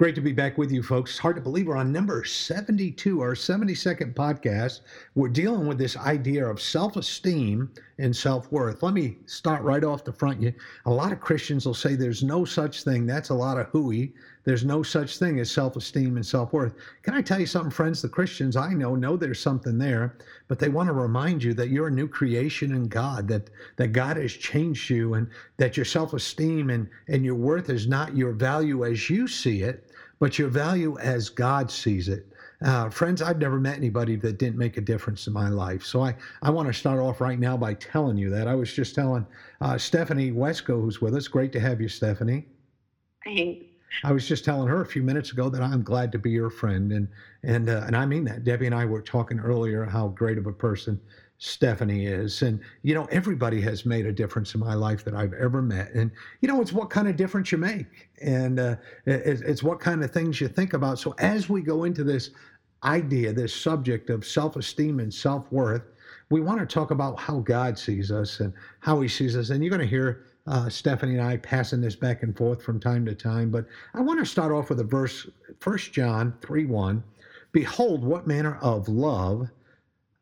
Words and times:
Great 0.00 0.14
to 0.14 0.22
be 0.22 0.32
back 0.32 0.56
with 0.56 0.72
you, 0.72 0.82
folks. 0.82 1.18
Hard 1.18 1.36
to 1.36 1.42
believe 1.42 1.66
we're 1.66 1.76
on 1.76 1.92
number 1.92 2.24
72, 2.24 3.20
our 3.20 3.34
72nd 3.34 4.14
podcast. 4.14 4.80
We're 5.14 5.28
dealing 5.28 5.66
with 5.66 5.76
this 5.76 5.94
idea 5.94 6.46
of 6.46 6.58
self 6.58 6.96
esteem 6.96 7.70
and 7.98 8.16
self 8.16 8.50
worth. 8.50 8.82
Let 8.82 8.94
me 8.94 9.18
start 9.26 9.62
right 9.62 9.84
off 9.84 10.04
the 10.04 10.12
front. 10.14 10.42
A 10.86 10.90
lot 10.90 11.12
of 11.12 11.20
Christians 11.20 11.66
will 11.66 11.74
say 11.74 11.96
there's 11.96 12.22
no 12.22 12.46
such 12.46 12.82
thing. 12.82 13.04
That's 13.04 13.28
a 13.28 13.34
lot 13.34 13.58
of 13.58 13.66
hooey. 13.66 14.14
There's 14.44 14.64
no 14.64 14.82
such 14.82 15.18
thing 15.18 15.38
as 15.38 15.50
self 15.50 15.76
esteem 15.76 16.16
and 16.16 16.24
self 16.24 16.54
worth. 16.54 16.76
Can 17.02 17.12
I 17.12 17.20
tell 17.20 17.38
you 17.38 17.44
something, 17.44 17.70
friends? 17.70 18.00
The 18.00 18.08
Christians 18.08 18.56
I 18.56 18.72
know 18.72 18.94
know 18.94 19.18
there's 19.18 19.38
something 19.38 19.76
there, 19.76 20.16
but 20.48 20.58
they 20.58 20.70
want 20.70 20.86
to 20.86 20.94
remind 20.94 21.44
you 21.44 21.52
that 21.52 21.68
you're 21.68 21.88
a 21.88 21.90
new 21.90 22.08
creation 22.08 22.72
in 22.72 22.88
God, 22.88 23.28
that, 23.28 23.50
that 23.76 23.88
God 23.88 24.16
has 24.16 24.32
changed 24.32 24.88
you, 24.88 25.12
and 25.12 25.28
that 25.58 25.76
your 25.76 25.84
self 25.84 26.14
esteem 26.14 26.70
and, 26.70 26.88
and 27.08 27.22
your 27.22 27.34
worth 27.34 27.68
is 27.68 27.86
not 27.86 28.16
your 28.16 28.32
value 28.32 28.86
as 28.86 29.10
you 29.10 29.28
see 29.28 29.60
it 29.60 29.89
but 30.20 30.38
your 30.38 30.48
value 30.48 30.96
as 30.98 31.28
God 31.28 31.70
sees 31.70 32.08
it. 32.08 32.26
Uh, 32.62 32.90
friends, 32.90 33.22
I've 33.22 33.38
never 33.38 33.58
met 33.58 33.78
anybody 33.78 34.16
that 34.16 34.38
didn't 34.38 34.58
make 34.58 34.76
a 34.76 34.82
difference 34.82 35.26
in 35.26 35.32
my 35.32 35.48
life. 35.48 35.82
So 35.82 36.04
I, 36.04 36.14
I 36.42 36.50
want 36.50 36.68
to 36.68 36.74
start 36.74 37.00
off 37.00 37.20
right 37.22 37.38
now 37.38 37.56
by 37.56 37.72
telling 37.74 38.18
you 38.18 38.28
that. 38.30 38.46
I 38.46 38.54
was 38.54 38.70
just 38.70 38.94
telling 38.94 39.26
uh, 39.62 39.78
Stephanie 39.78 40.30
Wesco, 40.30 40.80
who's 40.80 41.00
with 41.00 41.14
us. 41.14 41.26
Great 41.26 41.52
to 41.52 41.60
have 41.60 41.80
you, 41.80 41.88
Stephanie. 41.88 42.46
Thanks. 43.24 43.64
I 44.04 44.12
was 44.12 44.28
just 44.28 44.44
telling 44.44 44.68
her 44.68 44.82
a 44.82 44.86
few 44.86 45.02
minutes 45.02 45.32
ago 45.32 45.48
that 45.48 45.62
I'm 45.62 45.82
glad 45.82 46.12
to 46.12 46.18
be 46.18 46.30
your 46.30 46.50
friend, 46.50 46.92
and 46.92 47.08
and 47.42 47.68
uh, 47.68 47.82
and 47.86 47.96
I 47.96 48.06
mean 48.06 48.24
that. 48.24 48.44
Debbie 48.44 48.66
and 48.66 48.74
I 48.74 48.84
were 48.84 49.02
talking 49.02 49.40
earlier 49.40 49.84
how 49.84 50.08
great 50.08 50.38
of 50.38 50.46
a 50.46 50.52
person 50.52 51.00
Stephanie 51.42 52.04
is. 52.04 52.42
And, 52.42 52.60
you 52.82 52.94
know, 52.94 53.06
everybody 53.06 53.62
has 53.62 53.86
made 53.86 54.04
a 54.04 54.12
difference 54.12 54.54
in 54.54 54.60
my 54.60 54.74
life 54.74 55.04
that 55.04 55.14
I've 55.14 55.32
ever 55.32 55.62
met. 55.62 55.90
And, 55.94 56.10
you 56.42 56.48
know, 56.48 56.60
it's 56.60 56.72
what 56.72 56.90
kind 56.90 57.08
of 57.08 57.16
difference 57.16 57.50
you 57.50 57.56
make. 57.56 58.10
And 58.22 58.60
uh, 58.60 58.76
it's, 59.06 59.40
it's 59.40 59.62
what 59.62 59.80
kind 59.80 60.04
of 60.04 60.10
things 60.10 60.38
you 60.38 60.48
think 60.48 60.74
about. 60.74 60.98
So 60.98 61.14
as 61.18 61.48
we 61.48 61.62
go 61.62 61.84
into 61.84 62.04
this 62.04 62.30
idea, 62.84 63.32
this 63.32 63.54
subject 63.54 64.10
of 64.10 64.26
self 64.26 64.56
esteem 64.56 65.00
and 65.00 65.12
self 65.12 65.50
worth, 65.50 65.82
we 66.28 66.42
want 66.42 66.60
to 66.60 66.66
talk 66.66 66.90
about 66.90 67.18
how 67.18 67.38
God 67.40 67.78
sees 67.78 68.12
us 68.12 68.40
and 68.40 68.52
how 68.80 69.00
he 69.00 69.08
sees 69.08 69.34
us. 69.34 69.48
And 69.48 69.64
you're 69.64 69.70
going 69.70 69.80
to 69.80 69.86
hear 69.86 70.26
uh, 70.46 70.68
Stephanie 70.68 71.14
and 71.14 71.22
I 71.22 71.38
passing 71.38 71.80
this 71.80 71.96
back 71.96 72.22
and 72.22 72.36
forth 72.36 72.62
from 72.62 72.78
time 72.78 73.06
to 73.06 73.14
time. 73.14 73.50
But 73.50 73.64
I 73.94 74.02
want 74.02 74.20
to 74.20 74.26
start 74.26 74.52
off 74.52 74.68
with 74.68 74.80
a 74.80 74.84
verse, 74.84 75.26
1 75.64 75.78
John 75.78 76.34
3 76.42 76.66
1. 76.66 77.02
Behold, 77.52 78.04
what 78.04 78.26
manner 78.26 78.58
of 78.60 78.88
love 78.90 79.48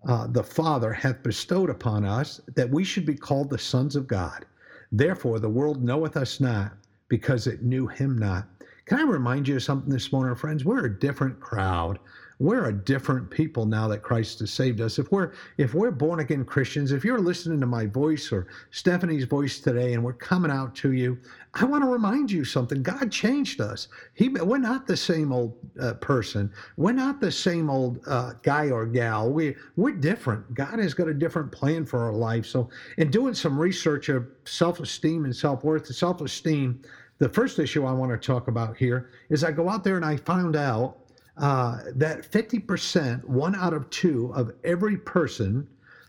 uh, 0.06 0.26
the 0.28 0.42
Father 0.42 0.92
hath 0.92 1.22
bestowed 1.22 1.70
upon 1.70 2.04
us 2.04 2.40
that 2.54 2.70
we 2.70 2.84
should 2.84 3.04
be 3.04 3.14
called 3.14 3.50
the 3.50 3.58
sons 3.58 3.96
of 3.96 4.06
God. 4.06 4.46
Therefore, 4.92 5.38
the 5.38 5.48
world 5.48 5.82
knoweth 5.82 6.16
us 6.16 6.40
not 6.40 6.72
because 7.08 7.46
it 7.46 7.62
knew 7.62 7.86
him 7.86 8.16
not. 8.16 8.46
Can 8.86 8.98
I 8.98 9.02
remind 9.02 9.48
you 9.48 9.56
of 9.56 9.62
something 9.62 9.90
this 9.90 10.12
morning, 10.12 10.34
friends? 10.34 10.64
We're 10.64 10.86
a 10.86 10.98
different 10.98 11.40
crowd 11.40 11.98
we're 12.40 12.66
a 12.66 12.72
different 12.72 13.30
people 13.30 13.66
now 13.66 13.88
that 13.88 14.02
Christ 14.02 14.38
has 14.40 14.52
saved 14.52 14.80
us. 14.80 14.98
If 14.98 15.10
we're 15.10 15.32
if 15.56 15.74
we're 15.74 15.90
born 15.90 16.20
again 16.20 16.44
Christians, 16.44 16.92
if 16.92 17.04
you're 17.04 17.18
listening 17.18 17.58
to 17.60 17.66
my 17.66 17.86
voice 17.86 18.30
or 18.30 18.46
Stephanie's 18.70 19.24
voice 19.24 19.58
today, 19.58 19.94
and 19.94 20.04
we're 20.04 20.12
coming 20.12 20.50
out 20.50 20.74
to 20.76 20.92
you, 20.92 21.18
I 21.54 21.64
want 21.64 21.82
to 21.82 21.90
remind 21.90 22.30
you 22.30 22.44
something. 22.44 22.82
God 22.82 23.10
changed 23.10 23.60
us. 23.60 23.88
He 24.14 24.28
we're 24.28 24.58
not 24.58 24.86
the 24.86 24.96
same 24.96 25.32
old 25.32 25.56
uh, 25.80 25.94
person. 25.94 26.52
We're 26.76 26.92
not 26.92 27.20
the 27.20 27.32
same 27.32 27.68
old 27.68 28.00
uh, 28.06 28.34
guy 28.42 28.70
or 28.70 28.86
gal. 28.86 29.32
We 29.32 29.56
we're 29.76 29.96
different. 29.96 30.54
God 30.54 30.78
has 30.78 30.94
got 30.94 31.08
a 31.08 31.14
different 31.14 31.50
plan 31.50 31.84
for 31.84 32.04
our 32.04 32.12
life. 32.12 32.46
So, 32.46 32.70
in 32.98 33.10
doing 33.10 33.34
some 33.34 33.58
research 33.58 34.08
of 34.08 34.26
self-esteem 34.44 35.24
and 35.24 35.34
self-worth, 35.34 35.86
self-esteem. 35.86 36.82
The 37.20 37.28
first 37.28 37.58
issue 37.58 37.84
I 37.84 37.90
want 37.90 38.12
to 38.12 38.16
talk 38.16 38.46
about 38.46 38.76
here 38.76 39.10
is 39.28 39.42
I 39.42 39.50
go 39.50 39.68
out 39.68 39.82
there 39.82 39.96
and 39.96 40.04
I 40.04 40.18
found 40.18 40.54
out 40.54 41.07
uh, 41.38 41.78
that 41.94 42.30
50%, 42.30 43.24
one 43.24 43.54
out 43.54 43.72
of 43.72 43.88
two 43.90 44.32
of 44.34 44.52
every 44.64 44.96
person 44.96 45.66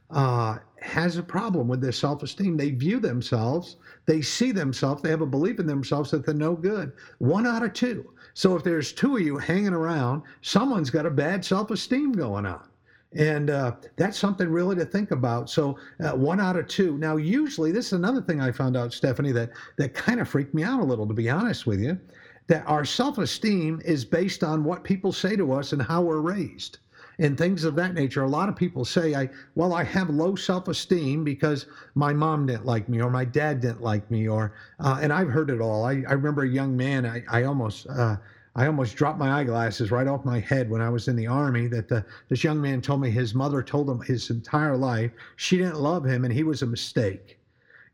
uh, 0.10 0.58
has 0.82 1.18
a 1.18 1.24
problem 1.24 1.68
with 1.68 1.82
their 1.82 1.92
self 1.92 2.24
esteem. 2.24 2.58
They 2.58 2.72
view 2.72 3.00
themselves, 3.00 3.78
they 4.08 4.22
see 4.22 4.52
themselves, 4.52 5.04
they 5.04 5.10
have 5.10 5.22
a 5.22 5.28
belief 5.28 5.60
in 5.60 5.68
themselves 5.68 6.10
that 6.12 6.26
they're 6.26 6.34
no 6.34 6.56
good. 6.56 6.94
One 7.20 7.46
out 7.46 7.64
of 7.64 7.74
two. 7.74 8.12
So 8.34 8.56
if 8.56 8.64
there's 8.64 8.92
two 8.92 9.18
of 9.18 9.22
you 9.22 9.38
hanging 9.38 9.74
around, 9.74 10.24
someone's 10.42 10.90
got 10.90 11.06
a 11.06 11.12
bad 11.12 11.46
self 11.46 11.70
esteem 11.70 12.12
going 12.12 12.46
on. 12.46 12.68
And 13.14 13.50
uh, 13.50 13.74
that's 13.98 14.18
something 14.18 14.50
really 14.50 14.76
to 14.78 14.86
think 14.86 15.12
about. 15.12 15.50
So 15.50 15.78
uh, 16.04 16.12
one 16.12 16.40
out 16.40 16.58
of 16.58 16.68
two. 16.68 16.98
Now, 16.98 17.18
usually, 17.18 17.72
this 17.72 17.88
is 17.88 17.94
another 17.94 18.22
thing 18.22 18.40
I 18.40 18.52
found 18.52 18.78
out, 18.78 18.94
Stephanie, 18.94 19.32
that 19.32 19.50
that 19.78 19.94
kind 19.96 20.20
of 20.20 20.30
freaked 20.30 20.54
me 20.54 20.64
out 20.64 20.80
a 20.80 20.84
little, 20.84 21.08
to 21.08 21.14
be 21.14 21.30
honest 21.30 21.68
with 21.68 21.82
you 21.82 22.00
that 22.50 22.68
our 22.68 22.84
self 22.84 23.18
esteem 23.20 23.82
is 23.86 24.04
based 24.04 24.44
on 24.44 24.64
what 24.64 24.84
people 24.84 25.14
say 25.14 25.36
to 25.36 25.54
us 25.54 25.72
and 25.72 25.82
how 25.82 26.02
we're 26.02 26.20
raised 26.20 26.80
and 27.20 27.38
things 27.38 27.64
of 27.64 27.76
that 27.76 27.94
nature. 27.94 28.24
A 28.24 28.28
lot 28.28 28.50
of 28.50 28.56
people 28.56 28.84
say, 28.84 29.14
I, 29.14 29.30
well, 29.56 29.74
I 29.74 29.84
have 29.84 30.10
low 30.10 30.36
self 30.36 30.68
esteem 30.68 31.24
because 31.24 31.68
my 31.96 32.12
mom 32.12 32.48
didn't 32.48 32.66
like 32.66 32.90
me 32.90 33.02
or 33.02 33.10
my 33.10 33.26
dad 33.26 33.62
didn't 33.62 33.82
like 33.82 34.10
me, 34.10 34.28
or, 34.28 34.54
uh, 34.80 35.00
and 35.02 35.14
I've 35.14 35.30
heard 35.30 35.50
it 35.50 35.62
all. 35.62 35.86
I, 35.86 36.04
I 36.08 36.14
remember 36.14 36.44
a 36.44 36.50
young 36.50 36.76
man, 36.76 37.06
I, 37.06 37.24
I 37.30 37.44
almost, 37.44 37.88
uh, 37.88 38.18
I 38.56 38.66
almost 38.66 38.96
dropped 38.96 39.20
my 39.20 39.40
eyeglasses 39.40 39.92
right 39.92 40.08
off 40.08 40.26
my 40.26 40.40
head 40.40 40.70
when 40.70 40.82
I 40.82 40.90
was 40.90 41.08
in 41.08 41.16
the 41.16 41.28
army. 41.28 41.68
That 41.68 41.88
the, 41.88 42.04
this 42.30 42.44
young 42.44 42.60
man 42.60 42.82
told 42.82 43.00
me 43.02 43.12
his 43.12 43.36
mother 43.36 43.62
told 43.62 43.90
him 43.90 44.02
his 44.02 44.30
entire 44.32 44.76
life 44.76 45.12
she 45.36 45.58
didn't 45.58 45.80
love 45.80 46.04
him 46.04 46.26
and 46.26 46.34
he 46.34 46.44
was 46.44 46.62
a 46.62 46.66
mistake. 46.68 47.39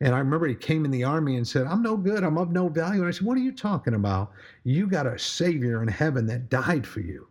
And 0.01 0.13
I 0.13 0.19
remember 0.19 0.47
he 0.47 0.55
came 0.55 0.85
in 0.85 0.91
the 0.91 1.03
army 1.03 1.37
and 1.37 1.47
said, 1.47 1.67
I'm 1.67 1.81
no 1.81 1.95
good. 1.95 2.23
I'm 2.23 2.37
of 2.37 2.51
no 2.51 2.67
value. 2.67 3.01
And 3.01 3.07
I 3.07 3.11
said, 3.11 3.25
What 3.25 3.37
are 3.37 3.41
you 3.41 3.51
talking 3.51 3.93
about? 3.93 4.31
You 4.63 4.87
got 4.87 5.07
a 5.07 5.17
Savior 5.17 5.81
in 5.81 5.87
heaven 5.87 6.25
that 6.27 6.49
died 6.49 6.85
for 6.85 6.99
you. 6.99 7.27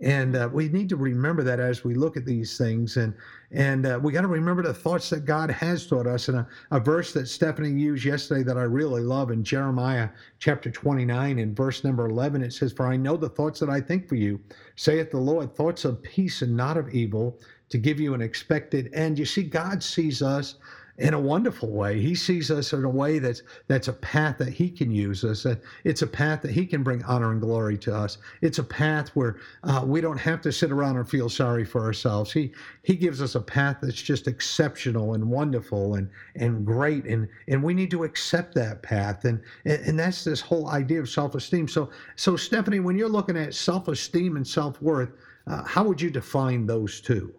And 0.00 0.36
uh, 0.36 0.48
we 0.52 0.68
need 0.68 0.88
to 0.90 0.96
remember 0.96 1.42
that 1.42 1.58
as 1.58 1.82
we 1.82 1.94
look 1.94 2.16
at 2.16 2.24
these 2.24 2.56
things. 2.56 2.96
And, 2.96 3.14
and 3.50 3.84
uh, 3.84 3.98
we 4.00 4.12
got 4.12 4.20
to 4.20 4.28
remember 4.28 4.62
the 4.62 4.72
thoughts 4.72 5.10
that 5.10 5.24
God 5.24 5.50
has 5.50 5.88
taught 5.88 6.06
us. 6.06 6.28
And 6.28 6.38
a, 6.38 6.48
a 6.70 6.78
verse 6.78 7.12
that 7.14 7.26
Stephanie 7.26 7.70
used 7.70 8.04
yesterday 8.04 8.44
that 8.44 8.56
I 8.56 8.62
really 8.62 9.02
love 9.02 9.32
in 9.32 9.42
Jeremiah 9.42 10.08
chapter 10.38 10.70
29 10.70 11.40
in 11.40 11.52
verse 11.52 11.82
number 11.82 12.08
11, 12.08 12.44
it 12.44 12.52
says, 12.52 12.72
For 12.72 12.86
I 12.86 12.96
know 12.96 13.16
the 13.16 13.28
thoughts 13.28 13.58
that 13.58 13.70
I 13.70 13.80
think 13.80 14.08
for 14.08 14.14
you, 14.14 14.38
saith 14.76 15.10
the 15.10 15.18
Lord, 15.18 15.56
thoughts 15.56 15.84
of 15.84 16.00
peace 16.02 16.42
and 16.42 16.56
not 16.56 16.76
of 16.76 16.90
evil, 16.90 17.40
to 17.70 17.76
give 17.76 17.98
you 17.98 18.14
an 18.14 18.22
expected 18.22 18.90
end. 18.94 19.18
You 19.18 19.24
see, 19.24 19.42
God 19.42 19.82
sees 19.82 20.22
us 20.22 20.54
in 20.98 21.14
a 21.14 21.20
wonderful 21.20 21.70
way. 21.70 22.00
He 22.00 22.14
sees 22.14 22.50
us 22.50 22.72
in 22.72 22.84
a 22.84 22.88
way 22.88 23.20
that's 23.20 23.42
that's 23.68 23.86
a 23.86 23.92
path 23.92 24.38
that 24.38 24.48
he 24.48 24.68
can 24.68 24.90
use 24.90 25.22
us. 25.24 25.46
It's 25.84 26.02
a 26.02 26.06
path 26.06 26.42
that 26.42 26.50
he 26.50 26.66
can 26.66 26.82
bring 26.82 27.04
honor 27.04 27.30
and 27.30 27.40
glory 27.40 27.78
to 27.78 27.94
us. 27.94 28.18
It's 28.42 28.58
a 28.58 28.64
path 28.64 29.10
where 29.10 29.36
uh, 29.62 29.84
we 29.86 30.00
don't 30.00 30.18
have 30.18 30.40
to 30.42 30.52
sit 30.52 30.72
around 30.72 30.96
and 30.96 31.08
feel 31.08 31.28
sorry 31.28 31.64
for 31.64 31.84
ourselves. 31.84 32.32
He 32.32 32.52
he 32.82 32.96
gives 32.96 33.22
us 33.22 33.36
a 33.36 33.40
path 33.40 33.78
that's 33.80 34.02
just 34.02 34.26
exceptional 34.26 35.14
and 35.14 35.30
wonderful 35.30 35.94
and 35.94 36.10
and 36.34 36.66
great, 36.66 37.04
and 37.04 37.28
and 37.46 37.62
we 37.62 37.74
need 37.74 37.92
to 37.92 38.02
accept 38.02 38.54
that 38.56 38.82
path. 38.82 39.24
And 39.24 39.40
and, 39.64 39.80
and 39.86 39.98
that's 39.98 40.24
this 40.24 40.40
whole 40.40 40.68
idea 40.68 41.00
of 41.00 41.08
self 41.08 41.36
esteem. 41.36 41.68
So 41.68 41.90
so 42.16 42.36
Stephanie, 42.36 42.80
when 42.80 42.98
you're 42.98 43.08
looking 43.08 43.36
at 43.36 43.54
self 43.54 43.86
esteem 43.86 44.36
and 44.36 44.46
self 44.46 44.82
worth, 44.82 45.10
uh, 45.46 45.62
how 45.62 45.84
would 45.84 46.00
you 46.00 46.10
define 46.10 46.66
those 46.66 47.00
two? 47.00 47.32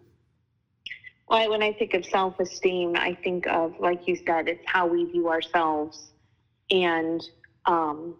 Well, 1.30 1.48
when 1.48 1.62
I 1.62 1.72
think 1.72 1.94
of 1.94 2.04
self 2.04 2.40
esteem, 2.40 2.96
I 2.96 3.14
think 3.14 3.46
of, 3.46 3.78
like 3.78 4.08
you 4.08 4.16
said, 4.16 4.48
it's 4.48 4.64
how 4.66 4.88
we 4.88 5.04
view 5.04 5.28
ourselves. 5.28 6.10
And, 6.72 7.22
um, 7.66 8.16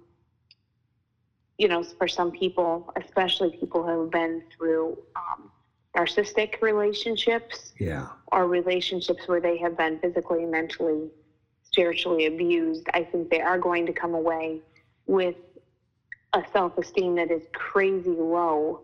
you 1.59 1.67
know, 1.67 1.83
for 1.83 2.07
some 2.07 2.31
people, 2.31 2.93
especially 2.97 3.51
people 3.51 3.83
who 3.83 4.03
have 4.03 4.11
been 4.13 4.45
through 4.57 4.97
um, 5.17 5.51
narcissistic 5.97 6.63
relationships 6.63 7.73
yeah. 7.81 8.07
or 8.31 8.47
relationships 8.47 9.27
where 9.27 9.41
they 9.41 9.59
have 9.59 9.77
been 9.77 9.99
physically, 9.99 10.47
mentally, 10.47 11.11
spiritually 11.65 12.27
abused, 12.27 12.87
I 12.95 13.03
think 13.03 13.29
they 13.29 13.41
are 13.41 13.59
going 13.59 13.87
to 13.87 13.93
come 13.93 14.15
away 14.15 14.61
with 15.07 15.35
a 16.33 16.45
self 16.53 16.79
esteem 16.79 17.17
that 17.17 17.33
is 17.33 17.43
crazy 17.55 18.11
low 18.11 18.83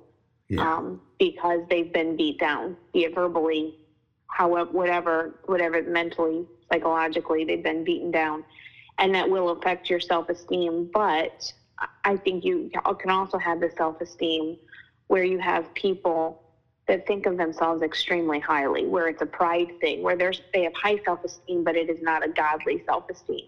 yeah. 0.49 0.63
um, 0.63 1.01
because 1.21 1.61
they've 1.71 1.93
been 1.93 2.17
beat 2.17 2.41
down, 2.41 2.77
be 2.93 3.05
it 3.05 3.15
verbally 3.15 3.79
however, 4.37 4.71
whatever, 4.71 5.41
whatever 5.47 5.83
mentally, 5.83 6.45
psychologically, 6.71 7.45
they've 7.45 7.63
been 7.63 7.85
beaten 7.85 8.11
down, 8.11 8.45
and 8.99 9.15
that 9.15 9.29
will 9.29 9.49
affect 9.51 9.89
your 9.89 10.01
self 10.01 10.29
esteem. 10.29 10.91
But 10.93 11.51
I 12.05 12.19
think 12.19 12.45
you 12.45 12.71
can 12.99 13.11
also 13.11 13.39
have 13.39 13.61
the 13.61 13.71
self 13.79 13.99
esteem 14.03 14.59
where 15.07 15.25
you 15.25 15.39
have 15.39 15.73
people 15.75 16.43
that 16.87 17.07
think 17.07 17.25
of 17.25 17.39
themselves 17.39 17.83
extremely 17.83 18.39
highly, 18.39 18.87
where 18.87 19.09
it's 19.09 19.23
a 19.23 19.27
pride 19.27 19.73
thing, 19.81 20.03
where 20.03 20.17
there's 20.17 20.43
they 20.53 20.65
have 20.65 20.75
high 20.75 21.01
self-esteem, 21.05 21.65
but 21.65 21.75
it 21.75 21.89
is 21.89 22.03
not 22.03 22.23
a 22.23 22.29
godly 22.29 22.83
self-esteem, 22.85 23.47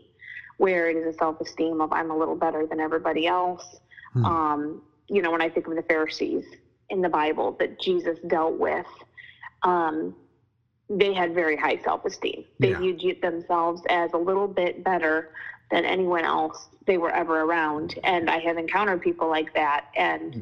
where 0.56 0.88
it 0.88 0.96
is 0.96 1.14
a 1.14 1.18
self-esteem 1.18 1.82
of 1.82 1.92
I'm 1.92 2.10
a 2.10 2.16
little 2.16 2.34
better 2.34 2.66
than 2.66 2.80
everybody 2.80 3.26
else. 3.26 3.78
Hmm. 4.14 4.24
Um, 4.24 4.82
you 5.08 5.20
know, 5.20 5.30
when 5.30 5.42
I 5.42 5.50
think 5.50 5.66
of 5.66 5.76
the 5.76 5.82
Pharisees 5.82 6.46
in 6.88 7.02
the 7.02 7.10
Bible 7.10 7.56
that 7.60 7.78
Jesus 7.78 8.18
dealt 8.26 8.58
with, 8.58 8.86
um, 9.62 10.14
they 10.90 11.12
had 11.12 11.34
very 11.34 11.56
high 11.56 11.78
self-esteem. 11.84 12.44
They 12.58 12.70
yeah. 12.70 12.78
viewed 12.78 13.20
themselves 13.20 13.82
as 13.90 14.10
a 14.12 14.18
little 14.18 14.48
bit 14.48 14.82
better 14.82 15.30
than 15.70 15.84
anyone 15.84 16.24
else 16.24 16.68
they 16.86 16.96
were 16.96 17.10
ever 17.10 17.42
around, 17.42 17.98
and 18.04 18.30
I 18.30 18.38
have 18.38 18.56
encountered 18.56 19.00
people 19.02 19.28
like 19.28 19.54
that, 19.54 19.86
and. 19.96 20.34
Hmm 20.34 20.40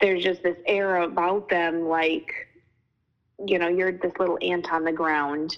there's 0.00 0.22
just 0.22 0.42
this 0.42 0.56
air 0.66 0.98
about 0.98 1.48
them 1.48 1.88
like 1.88 2.32
you 3.46 3.58
know 3.58 3.68
you're 3.68 3.92
this 3.92 4.12
little 4.18 4.38
ant 4.42 4.72
on 4.72 4.84
the 4.84 4.92
ground 4.92 5.56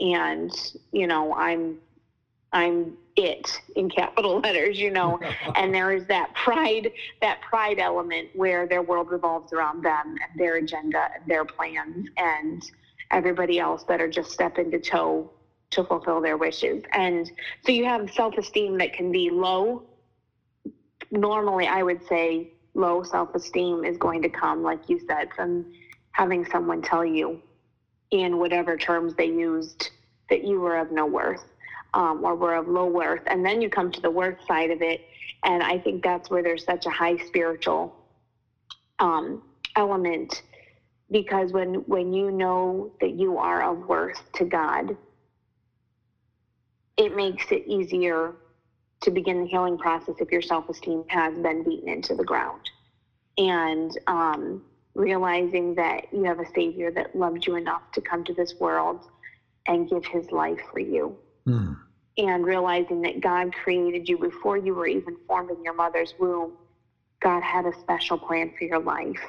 and 0.00 0.72
you 0.92 1.06
know 1.06 1.34
i'm 1.34 1.78
i'm 2.52 2.96
it 3.16 3.60
in 3.76 3.90
capital 3.90 4.40
letters 4.44 4.78
you 4.78 4.90
know 4.90 5.18
and 5.56 5.74
there 5.74 5.92
is 5.92 6.06
that 6.06 6.32
pride 6.34 6.90
that 7.20 7.40
pride 7.40 7.78
element 7.78 8.28
where 8.34 8.66
their 8.66 8.82
world 8.82 9.10
revolves 9.10 9.52
around 9.52 9.82
them 9.82 10.16
and 10.30 10.40
their 10.40 10.56
agenda 10.56 11.08
and 11.14 11.26
their 11.26 11.44
plans 11.44 12.08
and 12.16 12.70
everybody 13.12 13.58
else 13.58 13.84
that 13.84 14.00
are 14.00 14.08
just 14.08 14.30
stepping 14.30 14.70
to 14.70 14.80
toe 14.80 15.30
to 15.70 15.84
fulfill 15.84 16.20
their 16.20 16.36
wishes 16.36 16.82
and 16.92 17.30
so 17.64 17.72
you 17.72 17.84
have 17.84 18.10
self-esteem 18.10 18.76
that 18.78 18.92
can 18.92 19.10
be 19.10 19.30
low 19.30 19.82
normally 21.10 21.66
i 21.66 21.82
would 21.82 22.04
say 22.06 22.52
low 22.74 23.02
self 23.02 23.34
esteem 23.34 23.84
is 23.84 23.96
going 23.98 24.22
to 24.22 24.28
come, 24.28 24.62
like 24.62 24.88
you 24.88 25.00
said, 25.06 25.28
from 25.34 25.66
having 26.12 26.44
someone 26.46 26.82
tell 26.82 27.04
you 27.04 27.40
in 28.10 28.38
whatever 28.38 28.76
terms 28.76 29.14
they 29.14 29.26
used 29.26 29.90
that 30.30 30.44
you 30.44 30.60
were 30.60 30.78
of 30.78 30.90
no 30.90 31.06
worth 31.06 31.44
um, 31.94 32.24
or 32.24 32.34
were 32.34 32.54
of 32.54 32.68
low 32.68 32.86
worth. 32.86 33.22
And 33.26 33.44
then 33.44 33.60
you 33.60 33.68
come 33.68 33.90
to 33.92 34.00
the 34.00 34.10
worth 34.10 34.38
side 34.46 34.70
of 34.70 34.82
it. 34.82 35.02
And 35.44 35.62
I 35.62 35.78
think 35.78 36.02
that's 36.02 36.30
where 36.30 36.42
there's 36.42 36.64
such 36.64 36.86
a 36.86 36.90
high 36.90 37.16
spiritual 37.18 37.96
um, 38.98 39.42
element 39.76 40.42
because 41.12 41.52
when 41.52 41.74
when 41.86 42.12
you 42.12 42.30
know 42.32 42.90
that 43.00 43.12
you 43.12 43.38
are 43.38 43.62
of 43.62 43.86
worth 43.86 44.20
to 44.34 44.44
God, 44.44 44.96
it 46.96 47.14
makes 47.14 47.52
it 47.52 47.62
easier 47.66 48.34
to 49.02 49.10
begin 49.10 49.42
the 49.42 49.46
healing 49.46 49.76
process 49.76 50.14
if 50.18 50.32
your 50.32 50.42
self 50.42 50.68
esteem 50.68 51.04
has 51.08 51.34
been 51.38 51.62
beaten 51.62 51.88
into 51.88 52.14
the 52.14 52.24
ground. 52.24 52.70
And 53.38 53.96
um, 54.06 54.62
realizing 54.94 55.74
that 55.74 56.06
you 56.12 56.24
have 56.24 56.40
a 56.40 56.46
Savior 56.54 56.90
that 56.92 57.14
loved 57.14 57.46
you 57.46 57.56
enough 57.56 57.82
to 57.92 58.00
come 58.00 58.24
to 58.24 58.34
this 58.34 58.54
world 58.58 59.00
and 59.66 59.88
give 59.88 60.04
his 60.04 60.30
life 60.30 60.60
for 60.70 60.80
you. 60.80 61.16
Mm. 61.46 61.76
And 62.18 62.44
realizing 62.44 63.00
that 63.02 63.20
God 63.20 63.54
created 63.54 64.08
you 64.08 64.18
before 64.18 64.56
you 64.56 64.74
were 64.74 64.86
even 64.86 65.16
formed 65.26 65.50
in 65.50 65.62
your 65.62 65.74
mother's 65.74 66.14
womb. 66.18 66.52
God 67.20 67.42
had 67.42 67.64
a 67.64 67.72
special 67.80 68.18
plan 68.18 68.52
for 68.58 68.64
your 68.64 68.80
life. 68.80 69.20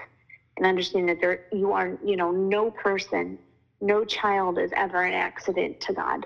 And 0.57 0.65
understanding 0.65 1.07
that 1.07 1.21
there 1.21 1.45
you 1.51 1.71
are, 1.71 1.97
you 2.03 2.15
know, 2.15 2.31
no 2.31 2.69
person, 2.69 3.39
no 3.81 4.05
child 4.05 4.59
is 4.59 4.71
ever 4.75 5.01
an 5.01 5.13
accident 5.13 5.81
to 5.81 5.94
God. 5.94 6.25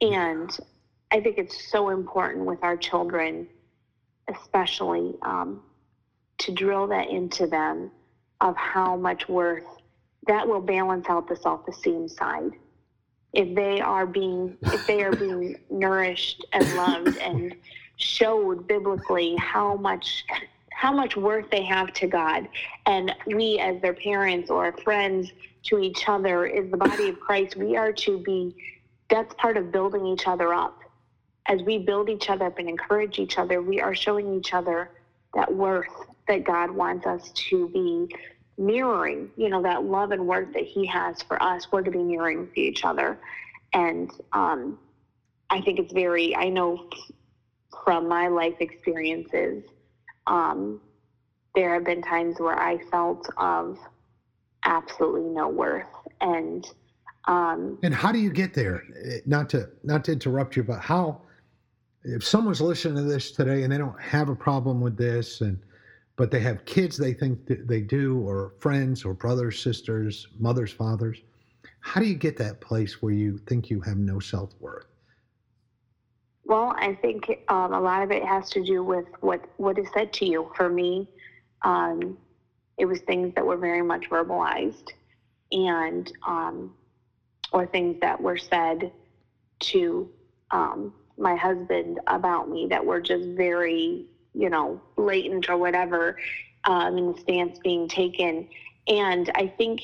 And 0.00 0.56
I 1.10 1.20
think 1.20 1.38
it's 1.38 1.70
so 1.70 1.88
important 1.88 2.44
with 2.44 2.62
our 2.62 2.76
children, 2.76 3.48
especially, 4.28 5.14
um, 5.22 5.62
to 6.38 6.52
drill 6.52 6.86
that 6.88 7.08
into 7.08 7.46
them 7.46 7.90
of 8.40 8.56
how 8.56 8.96
much 8.96 9.28
worth 9.28 9.64
that 10.26 10.46
will 10.46 10.60
balance 10.60 11.06
out 11.08 11.28
the 11.28 11.34
self-esteem 11.36 12.08
side. 12.08 12.52
If 13.32 13.54
they 13.54 13.80
are 13.80 14.06
being, 14.06 14.56
if 14.62 14.86
they 14.86 15.02
are 15.02 15.12
being 15.12 15.56
nourished 15.70 16.46
and 16.52 16.74
loved 16.74 17.16
and 17.18 17.54
showed 17.96 18.68
biblically 18.68 19.36
how 19.36 19.76
much 19.76 20.24
how 20.78 20.92
much 20.92 21.16
worth 21.16 21.50
they 21.50 21.64
have 21.64 21.92
to 21.92 22.06
God. 22.06 22.48
And 22.86 23.14
we, 23.26 23.58
as 23.58 23.80
their 23.82 23.94
parents 23.94 24.48
or 24.50 24.72
friends 24.84 25.32
to 25.64 25.78
each 25.78 26.08
other, 26.08 26.46
is 26.46 26.70
the 26.70 26.76
body 26.76 27.08
of 27.08 27.18
Christ. 27.20 27.56
We 27.56 27.76
are 27.76 27.92
to 27.92 28.18
be, 28.18 28.54
that's 29.10 29.34
part 29.34 29.56
of 29.56 29.72
building 29.72 30.06
each 30.06 30.26
other 30.26 30.54
up 30.54 30.78
as 31.48 31.62
we 31.62 31.78
build 31.78 32.10
each 32.10 32.28
other 32.28 32.46
up 32.46 32.58
and 32.58 32.68
encourage 32.68 33.18
each 33.18 33.38
other, 33.38 33.62
we 33.62 33.80
are 33.80 33.94
showing 33.94 34.36
each 34.36 34.52
other 34.52 34.90
that 35.34 35.52
worth 35.52 35.88
that 36.28 36.44
God 36.44 36.70
wants 36.70 37.06
us 37.06 37.32
to 37.32 37.68
be 37.70 38.14
mirroring, 38.58 39.30
you 39.36 39.48
know, 39.48 39.62
that 39.62 39.84
love 39.84 40.10
and 40.10 40.26
worth 40.26 40.52
that 40.52 40.64
He 40.64 40.84
has 40.86 41.22
for 41.22 41.42
us. 41.42 41.66
We're 41.72 41.82
to 41.82 41.90
be 41.90 42.02
mirroring 42.02 42.46
for 42.46 42.60
each 42.60 42.84
other. 42.84 43.18
And 43.72 44.10
um, 44.32 44.78
I 45.48 45.62
think 45.62 45.78
it's 45.78 45.92
very, 45.92 46.36
I 46.36 46.50
know 46.50 46.90
from 47.84 48.08
my 48.08 48.28
life 48.28 48.56
experiences, 48.60 49.64
um, 50.28 50.80
there 51.54 51.74
have 51.74 51.84
been 51.84 52.02
times 52.02 52.36
where 52.38 52.58
I 52.58 52.78
felt 52.90 53.26
of 53.38 53.78
absolutely 54.64 55.22
no 55.28 55.48
worth. 55.48 55.88
And 56.20 56.64
um, 57.26 57.78
and 57.82 57.94
how 57.94 58.12
do 58.12 58.18
you 58.18 58.32
get 58.32 58.54
there? 58.54 58.82
Not 59.26 59.50
to 59.50 59.68
not 59.84 60.04
to 60.04 60.12
interrupt 60.12 60.56
you, 60.56 60.64
but 60.64 60.80
how 60.80 61.18
if 62.04 62.24
someone's 62.24 62.60
listening 62.60 62.96
to 62.96 63.02
this 63.02 63.30
today 63.32 63.62
and 63.62 63.72
they 63.72 63.78
don't 63.78 64.00
have 64.00 64.28
a 64.28 64.36
problem 64.36 64.80
with 64.80 64.96
this 64.96 65.40
and 65.40 65.58
but 66.16 66.30
they 66.30 66.40
have 66.40 66.64
kids 66.64 66.96
they 66.96 67.14
think 67.14 67.40
they 67.46 67.82
do 67.82 68.18
or 68.20 68.52
friends 68.58 69.04
or 69.04 69.14
brothers 69.14 69.60
sisters 69.60 70.26
mothers 70.38 70.72
fathers 70.72 71.22
how 71.80 72.00
do 72.00 72.06
you 72.06 72.16
get 72.16 72.36
that 72.36 72.60
place 72.60 73.02
where 73.02 73.12
you 73.12 73.38
think 73.46 73.70
you 73.70 73.80
have 73.80 73.98
no 73.98 74.18
self-worth 74.18 74.86
well 76.48 76.74
i 76.78 76.94
think 77.02 77.30
um, 77.48 77.72
a 77.72 77.80
lot 77.80 78.02
of 78.02 78.10
it 78.10 78.24
has 78.24 78.50
to 78.50 78.62
do 78.64 78.82
with 78.84 79.06
what 79.20 79.40
what 79.58 79.78
is 79.78 79.88
said 79.94 80.12
to 80.12 80.26
you 80.26 80.48
for 80.56 80.68
me 80.70 81.08
um, 81.62 82.18
it 82.78 82.86
was 82.86 83.00
things 83.02 83.32
that 83.36 83.46
were 83.46 83.58
very 83.58 83.82
much 83.82 84.08
verbalized 84.10 84.90
and 85.52 86.12
um, 86.26 86.72
or 87.52 87.66
things 87.66 87.96
that 88.00 88.20
were 88.20 88.36
said 88.38 88.92
to 89.60 90.08
um, 90.50 90.92
my 91.18 91.34
husband 91.36 91.98
about 92.06 92.48
me 92.48 92.66
that 92.70 92.84
were 92.84 93.00
just 93.00 93.28
very, 93.30 94.06
you 94.34 94.50
know, 94.50 94.80
blatant 94.96 95.48
or 95.50 95.56
whatever 95.56 96.16
um, 96.64 96.96
in 96.98 97.12
the 97.12 97.18
stance 97.20 97.58
being 97.62 97.88
taken. 97.88 98.46
And 98.88 99.30
I 99.34 99.50
think 99.58 99.80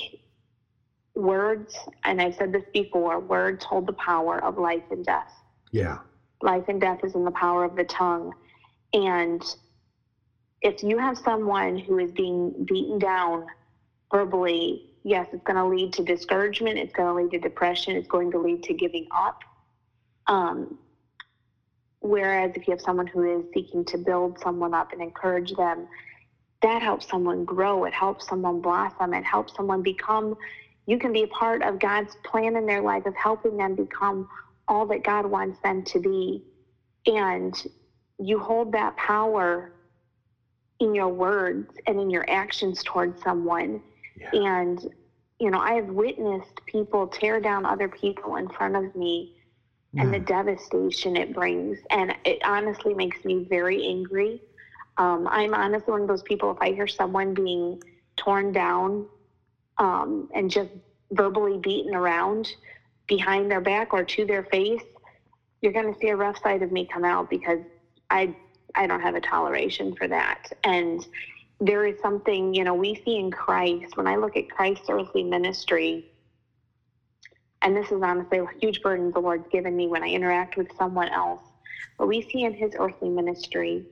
words, 1.14 1.76
and 2.04 2.20
I've 2.20 2.34
said 2.34 2.52
this 2.52 2.64
before, 2.72 3.20
words 3.20 3.64
hold 3.64 3.86
the 3.86 3.94
power 3.94 4.42
of 4.42 4.58
life 4.58 4.84
and 4.90 5.04
death. 5.04 5.32
Yeah. 5.72 5.98
Life 6.44 6.64
and 6.68 6.80
death 6.80 7.00
is 7.02 7.14
in 7.14 7.24
the 7.24 7.30
power 7.32 7.64
of 7.64 7.74
the 7.74 7.84
tongue. 7.84 8.32
And 8.92 9.42
if 10.62 10.82
you 10.82 10.98
have 10.98 11.18
someone 11.18 11.78
who 11.78 11.98
is 11.98 12.12
being 12.12 12.64
beaten 12.68 12.98
down 12.98 13.46
verbally, 14.12 14.90
yes, 15.02 15.26
it's 15.32 15.42
going 15.42 15.56
to 15.56 15.66
lead 15.66 15.92
to 15.94 16.04
discouragement. 16.04 16.78
It's 16.78 16.92
going 16.92 17.08
to 17.08 17.22
lead 17.22 17.30
to 17.32 17.48
depression. 17.48 17.96
It's 17.96 18.06
going 18.06 18.30
to 18.30 18.38
lead 18.38 18.62
to 18.64 18.74
giving 18.74 19.08
up. 19.12 19.40
Um, 20.28 20.78
Whereas 22.04 22.52
if 22.54 22.68
you 22.68 22.72
have 22.72 22.82
someone 22.82 23.06
who 23.06 23.38
is 23.38 23.46
seeking 23.54 23.82
to 23.86 23.96
build 23.96 24.38
someone 24.38 24.74
up 24.74 24.92
and 24.92 25.00
encourage 25.00 25.54
them, 25.54 25.88
that 26.60 26.82
helps 26.82 27.08
someone 27.08 27.46
grow. 27.46 27.84
It 27.86 27.94
helps 27.94 28.28
someone 28.28 28.60
blossom. 28.60 29.14
It 29.14 29.24
helps 29.24 29.56
someone 29.56 29.82
become, 29.82 30.36
you 30.84 30.98
can 30.98 31.14
be 31.14 31.22
a 31.22 31.28
part 31.28 31.62
of 31.62 31.78
God's 31.78 32.14
plan 32.22 32.56
in 32.56 32.66
their 32.66 32.82
life 32.82 33.06
of 33.06 33.14
helping 33.16 33.56
them 33.56 33.74
become 33.74 34.28
all 34.68 34.86
that 34.86 35.04
God 35.04 35.26
wants 35.26 35.58
them 35.62 35.82
to 35.84 36.00
be. 36.00 36.42
And 37.06 37.54
you 38.18 38.38
hold 38.38 38.72
that 38.72 38.96
power 38.96 39.72
in 40.80 40.94
your 40.94 41.08
words 41.08 41.70
and 41.86 42.00
in 42.00 42.10
your 42.10 42.24
actions 42.28 42.82
towards 42.84 43.22
someone. 43.22 43.82
Yeah. 44.16 44.30
And, 44.32 44.94
you 45.40 45.50
know, 45.50 45.58
I 45.58 45.74
have 45.74 45.86
witnessed 45.86 46.64
people 46.66 47.06
tear 47.06 47.40
down 47.40 47.66
other 47.66 47.88
people 47.88 48.36
in 48.36 48.48
front 48.48 48.76
of 48.76 48.94
me 48.94 49.36
and 49.96 50.12
the 50.12 50.18
devastation 50.18 51.16
it 51.16 51.32
brings. 51.32 51.78
And 51.90 52.14
it 52.24 52.40
honestly 52.44 52.94
makes 52.94 53.24
me 53.24 53.46
very 53.48 53.86
angry. 53.86 54.42
Um, 54.96 55.28
I'm 55.28 55.54
honestly 55.54 55.92
one 55.92 56.02
of 56.02 56.08
those 56.08 56.22
people, 56.22 56.50
if 56.50 56.58
I 56.60 56.72
hear 56.72 56.88
someone 56.88 57.32
being 57.32 57.80
torn 58.16 58.52
down 58.52 59.06
um, 59.78 60.28
and 60.34 60.50
just 60.50 60.70
verbally 61.12 61.58
beaten 61.58 61.94
around 61.94 62.52
behind 63.06 63.50
their 63.50 63.60
back 63.60 63.92
or 63.92 64.04
to 64.04 64.24
their 64.24 64.44
face, 64.44 64.82
you're 65.60 65.72
going 65.72 65.92
to 65.92 65.98
see 66.00 66.08
a 66.08 66.16
rough 66.16 66.38
side 66.42 66.62
of 66.62 66.70
me 66.72 66.86
come 66.86 67.04
out 67.04 67.28
because 67.28 67.60
I, 68.10 68.34
I 68.74 68.86
don't 68.86 69.00
have 69.00 69.14
a 69.14 69.20
toleration 69.20 69.94
for 69.94 70.08
that. 70.08 70.38
And 70.62 71.06
there 71.60 71.86
is 71.86 71.96
something, 72.02 72.54
you 72.54 72.64
know, 72.64 72.74
we 72.74 72.94
see 73.04 73.16
in 73.18 73.30
Christ, 73.30 73.96
when 73.96 74.06
I 74.06 74.16
look 74.16 74.36
at 74.36 74.48
Christ's 74.48 74.88
earthly 74.90 75.22
ministry, 75.24 76.04
and 77.62 77.74
this 77.74 77.90
is 77.90 78.02
honestly 78.02 78.38
a 78.38 78.46
huge 78.60 78.82
burden 78.82 79.10
the 79.10 79.20
Lord's 79.20 79.48
given 79.50 79.74
me 79.74 79.88
when 79.88 80.02
I 80.02 80.08
interact 80.08 80.56
with 80.56 80.68
someone 80.76 81.08
else. 81.08 81.40
But 81.98 82.08
we 82.08 82.22
see 82.22 82.44
in 82.44 82.52
his 82.52 82.72
earthly 82.78 83.08
ministry, 83.08 83.86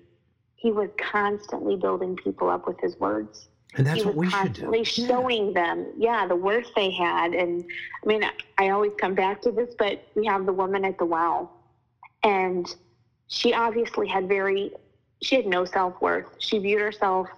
he 0.57 0.73
was 0.73 0.91
constantly 0.99 1.77
building 1.77 2.17
people 2.17 2.51
up 2.51 2.67
with 2.67 2.79
his 2.81 2.99
words. 2.99 3.49
And 3.75 3.87
that's 3.87 4.01
he 4.01 4.07
what 4.07 4.15
was 4.15 4.27
we 4.27 4.31
should 4.31 4.53
do. 4.53 4.63
constantly 4.63 4.85
showing 4.85 5.53
them, 5.55 5.87
yeah, 5.97 6.27
the 6.27 6.37
worst 6.37 6.73
they 6.77 6.91
had. 6.91 7.33
And 7.33 7.65
I 8.03 8.07
mean, 8.07 8.23
I 8.59 8.69
always 8.71 8.93
come 8.99 9.15
back 9.15 9.41
to 9.43 9.51
this, 9.51 9.75
but 9.79 10.07
we 10.15 10.27
have 10.27 10.45
the 10.45 10.53
woman 10.53 10.85
at 10.85 10.99
the 10.99 11.07
well, 11.07 11.51
and 12.23 12.67
she 13.29 13.55
obviously 13.55 14.07
had 14.07 14.29
very, 14.29 14.73
she 15.23 15.37
had 15.37 15.47
no 15.47 15.65
self 15.65 16.01
worth. 16.03 16.27
She 16.39 16.59
viewed 16.59 16.83
herself 16.83 17.29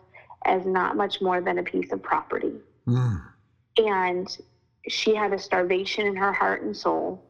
as 0.45 0.67
not 0.67 0.97
much 0.97 1.23
more 1.23 1.41
than 1.41 1.59
a 1.59 1.63
piece 1.63 1.93
of 1.93 2.03
property. 2.03 2.55
Mm. 2.87 3.23
And 3.79 4.39
she 4.89 5.15
had 5.15 5.33
a 5.33 5.39
starvation 5.39 6.07
in 6.07 6.17
her 6.17 6.33
heart 6.33 6.63
and 6.63 6.77
soul. 6.77 7.25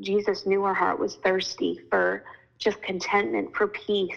Jesus 0.00 0.46
knew 0.46 0.62
her 0.62 0.74
heart 0.74 0.98
was 0.98 1.16
thirsty 1.16 1.80
for 1.90 2.24
just 2.58 2.80
contentment, 2.82 3.54
for 3.54 3.68
peace. 3.68 4.16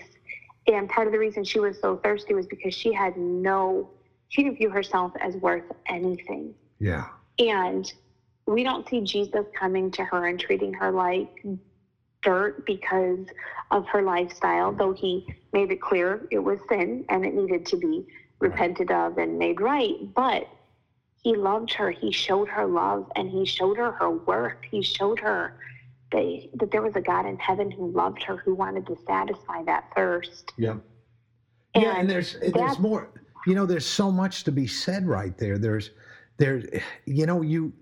And 0.68 0.90
part 0.90 1.08
of 1.08 1.14
the 1.14 1.20
reason 1.20 1.44
she 1.44 1.60
was 1.60 1.80
so 1.80 1.98
thirsty 1.98 2.34
was 2.34 2.46
because 2.46 2.74
she 2.74 2.92
had 2.92 3.16
no, 3.16 3.90
she 4.28 4.44
didn't 4.44 4.58
view 4.58 4.70
herself 4.70 5.14
as 5.20 5.36
worth 5.38 5.64
anything. 5.88 6.54
Yeah. 6.80 7.06
And 7.40 7.92
we 8.46 8.64
don't 8.64 8.88
see 8.88 9.02
Jesus 9.02 9.46
coming 9.58 9.92
to 9.92 10.04
her 10.04 10.26
and 10.26 10.40
treating 10.40 10.74
her 10.74 10.92
like 10.92 11.28
dirt 12.22 12.66
because 12.66 13.26
of 13.72 13.86
her 13.88 14.02
lifestyle, 14.02 14.72
though 14.72 14.94
he 14.94 15.26
made 15.54 15.72
it 15.72 15.80
clear 15.80 16.28
it 16.32 16.40
was 16.40 16.60
sin 16.68 17.06
and 17.10 17.26
it 17.26 17.34
needed 17.34 17.66
to 17.68 17.78
be 17.78 18.06
repented 18.40 18.92
of 18.92 19.18
and 19.18 19.38
made 19.38 19.62
right. 19.62 19.96
But 20.14 20.48
he 21.24 21.36
loved 21.36 21.74
her. 21.74 21.92
He 21.92 22.12
showed 22.12 22.50
her 22.50 22.66
love 22.66 23.10
and 23.16 23.30
he 23.30 23.46
showed 23.46 23.78
her 23.78 23.92
her 23.94 24.12
worth. 24.12 24.58
He 24.70 24.82
showed 24.82 25.20
her 25.20 25.54
that, 26.12 26.42
that 26.60 26.72
there 26.72 26.82
was 26.84 26.96
a 26.96 27.02
God 27.02 27.26
in 27.26 27.38
heaven 27.40 27.72
who 27.72 27.92
loved 27.92 28.24
her, 28.24 28.38
who 28.38 28.56
wanted 28.56 28.88
to 28.88 28.96
satisfy 29.08 29.64
that 29.66 29.86
thirst. 29.96 30.54
Yeah. 30.58 30.78
And 31.76 31.84
yeah, 31.84 32.00
and 32.00 32.10
there's 32.10 32.36
there's 32.54 32.80
more. 32.80 33.10
You 33.48 33.56
know, 33.56 33.66
there's 33.66 33.86
so 33.86 34.12
much 34.12 34.44
to 34.46 34.52
be 34.52 34.68
said 34.68 35.08
right 35.08 35.38
there. 35.38 35.58
There's 35.58 35.92
there's 36.38 36.66
you 37.06 37.26
know 37.28 37.42
you 37.42 37.74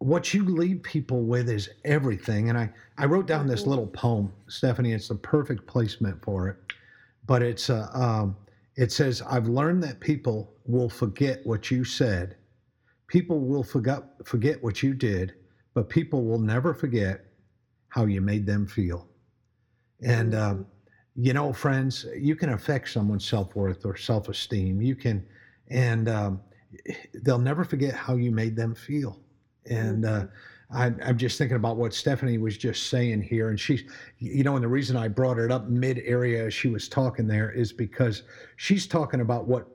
what 0.00 0.34
you 0.34 0.44
leave 0.44 0.82
people 0.82 1.24
with 1.24 1.48
is 1.48 1.68
everything. 1.84 2.48
And 2.50 2.58
I 2.58 2.70
I 2.98 3.06
wrote 3.06 3.26
down 3.26 3.46
this 3.48 3.64
Mhm. 3.64 3.68
little 3.68 3.88
poem, 3.88 4.34
Stephanie. 4.48 4.92
It's 4.92 5.08
the 5.08 5.16
perfect 5.16 5.66
placement 5.66 6.22
for 6.22 6.48
it. 6.48 6.56
But 7.26 7.42
it's 7.42 7.70
uh, 7.70 7.88
um, 7.94 8.36
it 8.76 8.92
says 8.92 9.22
I've 9.26 9.48
learned 9.48 9.82
that 9.84 10.00
people 10.00 10.50
will 10.66 10.90
forget 10.90 11.40
what 11.44 11.70
you 11.70 11.84
said. 11.84 12.36
People 13.08 13.40
will 13.40 13.64
forget 13.64 14.02
forget 14.24 14.62
what 14.62 14.82
you 14.82 14.94
did, 14.94 15.34
but 15.74 15.88
people 15.88 16.24
will 16.24 16.38
never 16.40 16.74
forget 16.74 17.20
how 17.94 18.06
you 18.06 18.20
made 18.20 18.44
them 18.44 18.66
feel. 18.66 19.06
And 20.02 20.34
um, 20.34 20.66
you 21.14 21.32
know, 21.32 21.52
friends, 21.52 22.06
you 22.16 22.34
can 22.34 22.50
affect 22.50 22.88
someone's 22.88 23.24
self 23.24 23.54
worth 23.54 23.86
or 23.86 23.96
self 23.96 24.28
esteem. 24.28 24.82
You 24.82 24.96
can, 24.96 25.24
and 25.68 26.08
um, 26.08 26.40
they'll 27.22 27.38
never 27.38 27.64
forget 27.64 27.94
how 27.94 28.16
you 28.16 28.32
made 28.32 28.56
them 28.56 28.74
feel. 28.74 29.20
And 29.70 30.04
uh, 30.04 30.26
I, 30.72 30.92
I'm 31.04 31.16
just 31.16 31.38
thinking 31.38 31.56
about 31.56 31.76
what 31.76 31.94
Stephanie 31.94 32.38
was 32.38 32.58
just 32.58 32.88
saying 32.88 33.22
here. 33.22 33.50
And 33.50 33.60
she's, 33.60 33.84
you 34.18 34.42
know, 34.42 34.56
and 34.56 34.64
the 34.64 34.68
reason 34.68 34.96
I 34.96 35.06
brought 35.06 35.38
it 35.38 35.52
up 35.52 35.68
mid 35.68 36.02
area 36.04 36.46
as 36.46 36.52
she 36.52 36.66
was 36.66 36.88
talking 36.88 37.28
there 37.28 37.52
is 37.52 37.72
because 37.72 38.24
she's 38.56 38.88
talking 38.88 39.20
about 39.20 39.46
what 39.46 39.68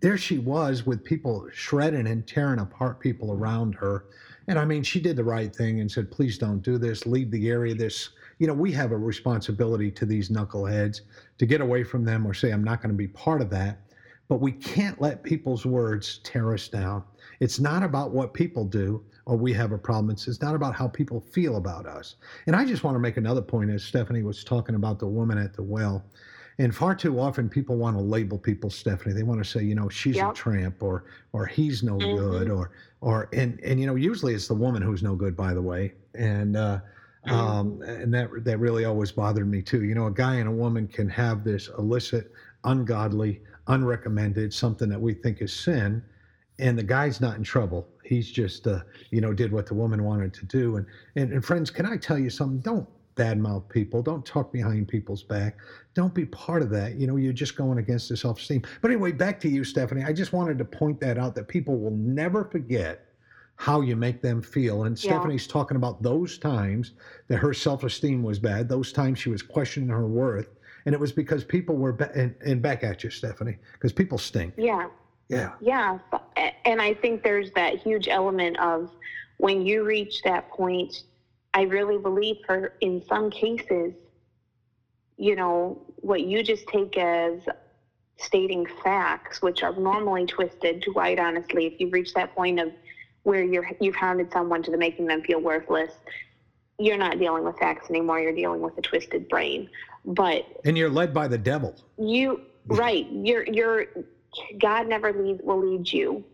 there 0.00 0.16
she 0.16 0.38
was 0.38 0.86
with 0.86 1.04
people 1.04 1.46
shredding 1.52 2.06
and 2.06 2.26
tearing 2.26 2.60
apart 2.60 2.98
people 2.98 3.30
around 3.30 3.74
her. 3.74 4.06
And 4.50 4.58
I 4.58 4.64
mean, 4.64 4.82
she 4.82 4.98
did 4.98 5.14
the 5.14 5.22
right 5.22 5.54
thing 5.54 5.78
and 5.78 5.88
said, 5.88 6.10
please 6.10 6.36
don't 6.36 6.60
do 6.60 6.76
this, 6.76 7.06
leave 7.06 7.30
the 7.30 7.48
area. 7.48 7.72
This, 7.72 8.08
you 8.40 8.48
know, 8.48 8.52
we 8.52 8.72
have 8.72 8.90
a 8.90 8.96
responsibility 8.96 9.92
to 9.92 10.04
these 10.04 10.28
knuckleheads 10.28 11.02
to 11.38 11.46
get 11.46 11.60
away 11.60 11.84
from 11.84 12.04
them 12.04 12.26
or 12.26 12.34
say, 12.34 12.50
I'm 12.50 12.64
not 12.64 12.82
going 12.82 12.90
to 12.90 12.98
be 12.98 13.06
part 13.06 13.40
of 13.42 13.48
that. 13.50 13.78
But 14.26 14.40
we 14.40 14.50
can't 14.50 15.00
let 15.00 15.22
people's 15.22 15.66
words 15.66 16.18
tear 16.24 16.52
us 16.52 16.66
down. 16.66 17.04
It's 17.38 17.60
not 17.60 17.84
about 17.84 18.10
what 18.10 18.34
people 18.34 18.64
do 18.64 19.04
or 19.24 19.36
we 19.36 19.52
have 19.52 19.70
a 19.70 19.78
problem. 19.78 20.10
It's, 20.10 20.26
it's 20.26 20.42
not 20.42 20.56
about 20.56 20.74
how 20.74 20.88
people 20.88 21.20
feel 21.20 21.54
about 21.54 21.86
us. 21.86 22.16
And 22.48 22.56
I 22.56 22.64
just 22.64 22.82
want 22.82 22.96
to 22.96 23.00
make 23.00 23.18
another 23.18 23.42
point 23.42 23.70
as 23.70 23.84
Stephanie 23.84 24.24
was 24.24 24.42
talking 24.42 24.74
about 24.74 24.98
the 24.98 25.06
woman 25.06 25.38
at 25.38 25.54
the 25.54 25.62
well. 25.62 26.02
And 26.60 26.74
far 26.76 26.94
too 26.94 27.18
often 27.18 27.48
people 27.48 27.76
want 27.78 27.96
to 27.96 28.02
label 28.02 28.38
people, 28.38 28.70
Stephanie. 28.70 29.14
They 29.14 29.22
want 29.24 29.42
to 29.42 29.48
say, 29.48 29.62
you 29.64 29.74
know, 29.74 29.88
she's 29.88 30.20
Yep. 30.20 30.28
a 30.28 30.28
tramp 30.30 30.82
or 30.82 31.04
or 31.32 31.46
he's 31.46 31.82
no 31.82 32.00
Mhm. 32.00 32.02
good 32.02 32.50
or 32.50 32.70
or 33.00 33.28
and 33.32 33.58
and 33.64 33.80
you 33.80 33.86
know, 33.86 33.96
usually 33.96 34.34
it's 34.34 34.48
the 34.48 34.54
woman 34.54 34.82
who's 34.82 35.02
no 35.02 35.16
good, 35.16 35.36
by 35.36 35.54
the 35.54 35.62
way. 35.62 35.94
And 36.14 36.56
uh 36.56 36.80
um, 37.28 37.80
and 37.82 38.12
that 38.14 38.28
that 38.44 38.58
really 38.58 38.84
always 38.84 39.12
bothered 39.12 39.48
me 39.48 39.62
too. 39.62 39.84
You 39.84 39.94
know, 39.94 40.06
a 40.06 40.12
guy 40.12 40.36
and 40.36 40.48
a 40.48 40.52
woman 40.52 40.88
can 40.88 41.08
have 41.10 41.44
this 41.44 41.68
illicit, 41.78 42.26
ungodly, 42.64 43.40
unrecommended, 43.68 44.52
something 44.52 44.88
that 44.90 45.00
we 45.00 45.14
think 45.14 45.40
is 45.42 45.52
sin, 45.52 46.02
and 46.58 46.78
the 46.78 46.84
guy's 46.84 47.20
not 47.20 47.36
in 47.36 47.44
trouble. 47.44 47.88
He's 48.04 48.30
just, 48.30 48.66
uh, 48.66 48.82
you 49.10 49.20
know, 49.20 49.32
did 49.34 49.52
what 49.52 49.66
the 49.66 49.74
woman 49.74 50.04
wanted 50.04 50.34
to 50.34 50.46
do. 50.46 50.76
And, 50.76 50.86
and 51.16 51.32
and 51.32 51.44
friends, 51.44 51.70
can 51.70 51.86
I 51.86 51.96
tell 51.98 52.18
you 52.18 52.30
something? 52.30 52.60
Don't 52.60 52.88
badmouth 53.20 53.68
people. 53.68 54.02
Don't 54.02 54.24
talk 54.24 54.52
behind 54.52 54.88
people's 54.88 55.22
back. 55.22 55.58
Don't 55.94 56.14
be 56.14 56.24
part 56.26 56.62
of 56.62 56.70
that. 56.70 56.94
You 56.94 57.06
know, 57.06 57.16
you're 57.16 57.32
just 57.32 57.56
going 57.56 57.78
against 57.78 58.08
their 58.08 58.16
self-esteem. 58.16 58.62
But 58.80 58.90
anyway, 58.90 59.12
back 59.12 59.38
to 59.40 59.48
you, 59.48 59.62
Stephanie. 59.64 60.04
I 60.04 60.12
just 60.12 60.32
wanted 60.32 60.58
to 60.58 60.64
point 60.64 61.00
that 61.00 61.18
out 61.18 61.34
that 61.34 61.48
people 61.48 61.78
will 61.78 61.90
never 61.96 62.44
forget 62.44 63.06
how 63.56 63.82
you 63.82 63.94
make 63.94 64.22
them 64.22 64.40
feel. 64.40 64.84
And 64.84 64.96
Yeah. 65.02 65.10
Stephanie's 65.12 65.46
talking 65.46 65.76
about 65.76 66.02
those 66.02 66.38
times 66.38 66.92
that 67.28 67.36
her 67.36 67.52
self-esteem 67.52 68.22
was 68.22 68.38
bad, 68.38 68.68
those 68.68 68.90
times 68.92 69.18
she 69.18 69.28
was 69.28 69.42
questioning 69.42 69.90
her 69.90 70.06
worth. 70.06 70.48
And 70.86 70.94
it 70.94 71.00
was 71.00 71.12
because 71.12 71.44
people 71.44 71.76
were, 71.76 71.92
ba- 71.92 72.10
and, 72.14 72.34
and 72.44 72.62
back 72.62 72.82
at 72.84 73.04
you, 73.04 73.10
Stephanie, 73.10 73.58
because 73.74 73.92
people 73.92 74.16
stink. 74.16 74.54
Yeah. 74.56 74.88
Yeah. 75.28 75.52
Yeah, 75.60 75.98
and 76.64 76.82
I 76.82 76.94
think 76.94 77.22
there's 77.22 77.52
that 77.52 77.76
huge 77.78 78.08
element 78.08 78.58
of 78.58 78.90
when 79.36 79.64
you 79.64 79.84
reach 79.84 80.22
that 80.22 80.50
point. 80.50 81.04
I 81.60 81.64
really 81.64 81.98
believe 81.98 82.38
for 82.46 82.72
in 82.80 83.04
some 83.06 83.30
cases, 83.30 83.92
you 85.18 85.36
know, 85.36 85.78
what 85.96 86.22
you 86.22 86.42
just 86.42 86.66
take 86.68 86.96
as 86.96 87.34
stating 88.16 88.66
facts, 88.82 89.42
which 89.42 89.62
are 89.62 89.74
normally 89.74 90.24
twisted, 90.24 90.80
to 90.80 90.90
quite 90.90 91.18
honestly, 91.18 91.66
if 91.66 91.74
you've 91.78 91.92
reached 91.92 92.14
that 92.14 92.34
point 92.34 92.60
of 92.60 92.72
where 93.24 93.44
you're 93.44 93.68
you've 93.78 93.94
hounded 93.94 94.32
someone 94.32 94.62
to 94.62 94.70
the 94.70 94.78
making 94.78 95.04
them 95.04 95.20
feel 95.20 95.38
worthless, 95.38 95.92
you're 96.78 96.96
not 96.96 97.18
dealing 97.18 97.44
with 97.44 97.58
facts 97.58 97.90
anymore. 97.90 98.20
You're 98.20 98.34
dealing 98.34 98.62
with 98.62 98.78
a 98.78 98.80
twisted 98.80 99.28
brain. 99.28 99.68
But 100.06 100.46
And 100.64 100.78
you're 100.78 100.88
led 100.88 101.12
by 101.12 101.28
the 101.28 101.36
devil. 101.36 101.76
you 101.98 102.40
right 102.68 103.06
you're 103.10 103.44
you're 103.46 103.84
god 104.58 104.88
never 104.88 105.12
lead, 105.12 105.40
will 105.42 105.60
lead 105.60 105.92
you 105.92 106.24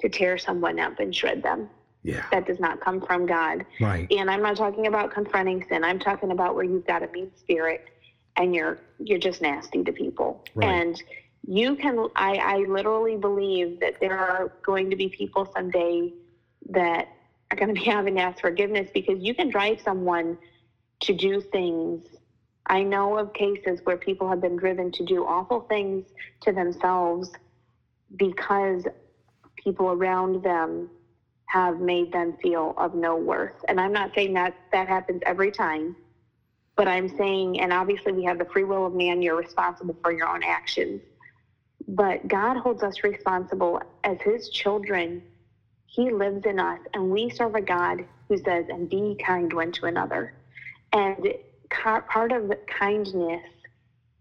to 0.00 0.10
tear 0.10 0.36
someone 0.36 0.78
up 0.78 0.98
and 1.00 1.16
shred 1.16 1.42
them 1.42 1.70
Yeah. 2.04 2.22
that 2.30 2.44
does 2.46 2.60
not 2.60 2.80
come 2.80 3.00
from 3.00 3.26
god 3.26 3.64
Right. 3.80 4.06
and 4.10 4.30
i'm 4.30 4.42
not 4.42 4.56
talking 4.56 4.86
about 4.86 5.10
confronting 5.10 5.64
sin 5.68 5.82
i'm 5.84 5.98
talking 5.98 6.30
about 6.30 6.54
where 6.54 6.64
you've 6.64 6.86
got 6.86 7.02
a 7.02 7.08
mean 7.08 7.30
spirit 7.36 7.80
and 8.36 8.54
you're 8.54 8.78
you're 8.98 9.18
just 9.18 9.40
nasty 9.40 9.82
to 9.84 9.92
people 9.92 10.38
Right. 10.54 10.68
and 10.70 11.02
you 11.46 11.76
can 11.76 12.06
I, 12.16 12.36
I 12.36 12.56
literally 12.68 13.16
believe 13.16 13.80
that 13.80 13.94
there 14.00 14.18
are 14.18 14.50
going 14.64 14.90
to 14.90 14.96
be 14.96 15.08
people 15.08 15.46
someday 15.56 16.12
that 16.70 17.08
are 17.50 17.56
going 17.56 17.74
to 17.74 17.80
be 17.80 17.84
having 17.90 18.16
to 18.16 18.20
ask 18.22 18.40
forgiveness 18.40 18.88
because 18.92 19.16
you 19.20 19.34
can 19.34 19.48
drive 19.48 19.80
someone 19.80 20.36
to 21.00 21.12
do 21.14 21.40
things 21.40 22.02
i 22.66 22.82
know 22.82 23.18
of 23.18 23.32
cases 23.32 23.80
where 23.84 23.96
people 23.96 24.28
have 24.28 24.40
been 24.40 24.56
driven 24.56 24.90
to 24.92 25.04
do 25.04 25.24
awful 25.24 25.64
things 25.68 26.04
to 26.42 26.52
themselves 26.52 27.30
because 28.16 28.86
people 29.56 29.86
around 29.90 30.42
them 30.42 30.90
have 31.54 31.78
made 31.78 32.10
them 32.12 32.34
feel 32.42 32.74
of 32.76 32.94
no 32.94 33.16
worth 33.16 33.54
and 33.68 33.80
i'm 33.80 33.92
not 33.92 34.10
saying 34.14 34.34
that 34.34 34.54
that 34.72 34.88
happens 34.88 35.20
every 35.24 35.52
time 35.52 35.94
but 36.76 36.88
i'm 36.88 37.08
saying 37.08 37.60
and 37.60 37.72
obviously 37.72 38.12
we 38.12 38.24
have 38.24 38.38
the 38.38 38.44
free 38.46 38.64
will 38.64 38.86
of 38.86 38.94
man 38.94 39.22
you're 39.22 39.36
responsible 39.36 39.96
for 40.02 40.12
your 40.12 40.28
own 40.28 40.42
actions 40.42 41.00
but 41.88 42.26
God 42.26 42.56
holds 42.56 42.82
us 42.82 43.04
responsible 43.04 43.80
as 44.04 44.18
His 44.22 44.48
children. 44.48 45.22
He 45.86 46.10
lives 46.10 46.44
in 46.46 46.58
us, 46.58 46.80
and 46.94 47.10
we 47.10 47.30
serve 47.30 47.54
a 47.54 47.60
God 47.62 48.04
who 48.28 48.38
says, 48.38 48.66
and 48.68 48.88
be 48.88 49.16
kind 49.24 49.52
one 49.52 49.72
to 49.72 49.86
another. 49.86 50.32
And 50.92 51.34
part 51.70 52.32
of 52.32 52.52
kindness 52.66 53.42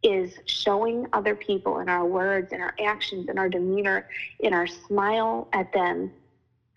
is 0.04 0.38
showing 0.46 1.08
other 1.14 1.36
people 1.36 1.80
in 1.80 1.88
our 1.88 2.06
words, 2.06 2.52
in 2.52 2.62
our 2.62 2.74
actions, 2.84 3.30
in 3.30 3.38
our 3.38 3.48
demeanor, 3.48 4.06
in 4.40 4.54
our 4.54 4.68
smile 4.68 5.48
at 5.54 5.72
them 5.72 6.12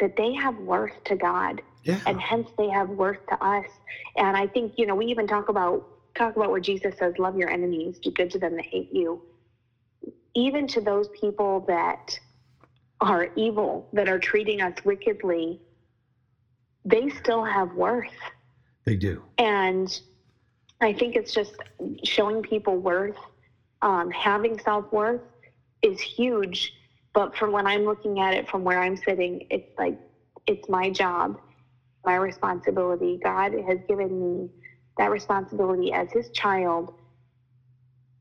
that 0.00 0.16
they 0.16 0.32
have 0.34 0.56
worth 0.56 0.92
to 1.04 1.16
God 1.16 1.62
Yeah. 1.82 2.00
and 2.06 2.20
hence 2.20 2.48
they 2.58 2.68
have 2.68 2.88
worth 2.88 3.18
to 3.28 3.42
us. 3.44 3.66
And 4.16 4.36
I 4.36 4.46
think 4.48 4.72
you 4.76 4.86
know 4.86 4.94
we 4.94 5.06
even 5.06 5.26
talk 5.26 5.48
about 5.48 5.84
talk 6.14 6.36
about 6.36 6.50
where 6.50 6.60
Jesus 6.60 6.94
says, 6.98 7.18
"Love 7.18 7.36
your 7.36 7.50
enemies, 7.50 7.98
do 7.98 8.10
good 8.10 8.30
to 8.30 8.38
them 8.38 8.56
that 8.56 8.64
hate 8.64 8.88
you." 8.92 9.20
Even 10.34 10.66
to 10.68 10.80
those 10.80 11.08
people 11.08 11.60
that 11.68 12.18
are 13.00 13.28
evil, 13.36 13.86
that 13.92 14.08
are 14.08 14.18
treating 14.18 14.60
us 14.60 14.74
wickedly, 14.84 15.60
they 16.84 17.08
still 17.10 17.44
have 17.44 17.72
worth. 17.74 18.06
They 18.84 18.96
do. 18.96 19.22
And 19.38 20.00
I 20.80 20.92
think 20.92 21.16
it's 21.16 21.32
just 21.32 21.54
showing 22.04 22.42
people 22.42 22.76
worth, 22.78 23.16
um, 23.82 24.10
having 24.10 24.58
self 24.58 24.90
worth 24.92 25.20
is 25.82 26.00
huge. 26.00 26.72
But 27.16 27.34
from 27.34 27.50
when 27.52 27.66
I'm 27.66 27.84
looking 27.86 28.20
at 28.20 28.34
it 28.34 28.46
from 28.48 28.62
where 28.62 28.80
I'm 28.80 28.96
sitting, 28.96 29.40
it's 29.50 29.66
like 29.78 29.96
it's 30.46 30.68
my 30.68 30.90
job, 30.90 31.38
my 32.04 32.16
responsibility. 32.16 33.18
God 33.24 33.54
has 33.66 33.80
given 33.88 34.20
me 34.20 34.50
that 34.98 35.10
responsibility 35.10 35.92
as 35.94 36.12
his 36.12 36.28
child, 36.30 36.92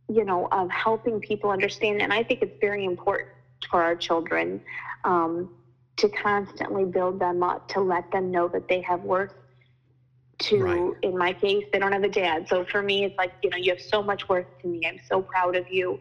you 0.09 0.23
know, 0.23 0.47
of 0.53 0.71
helping 0.71 1.19
people 1.19 1.51
understand. 1.51 2.01
And 2.01 2.13
I 2.13 2.23
think 2.23 2.41
it's 2.41 2.55
very 2.61 2.85
important 2.85 3.29
for 3.69 3.83
our 3.83 3.97
children 3.97 4.61
um, 5.03 5.49
to 5.97 6.09
constantly 6.09 6.85
build 6.85 7.19
them 7.19 7.43
up, 7.43 7.67
to 7.69 7.81
let 7.81 8.09
them 8.11 8.31
know 8.31 8.47
that 8.49 8.63
they 8.69 8.81
have 8.81 9.01
worth. 9.01 9.33
To, 10.39 10.63
right. 10.63 10.93
in 11.03 11.17
my 11.17 11.33
case, 11.33 11.65
they 11.73 11.79
don't 11.79 11.93
have 11.93 12.03
a 12.03 12.09
dad. 12.09 12.47
So 12.47 12.65
for 12.65 12.81
me, 12.81 13.05
it's 13.05 13.17
like, 13.17 13.31
you 13.43 13.49
know, 13.49 13.57
you 13.57 13.71
have 13.71 13.81
so 13.81 14.03
much 14.03 14.29
worth 14.29 14.47
to 14.61 14.69
me. 14.69 14.81
I'm 14.87 14.99
so 15.09 15.21
proud 15.21 15.57
of 15.57 15.67
you 15.69 15.99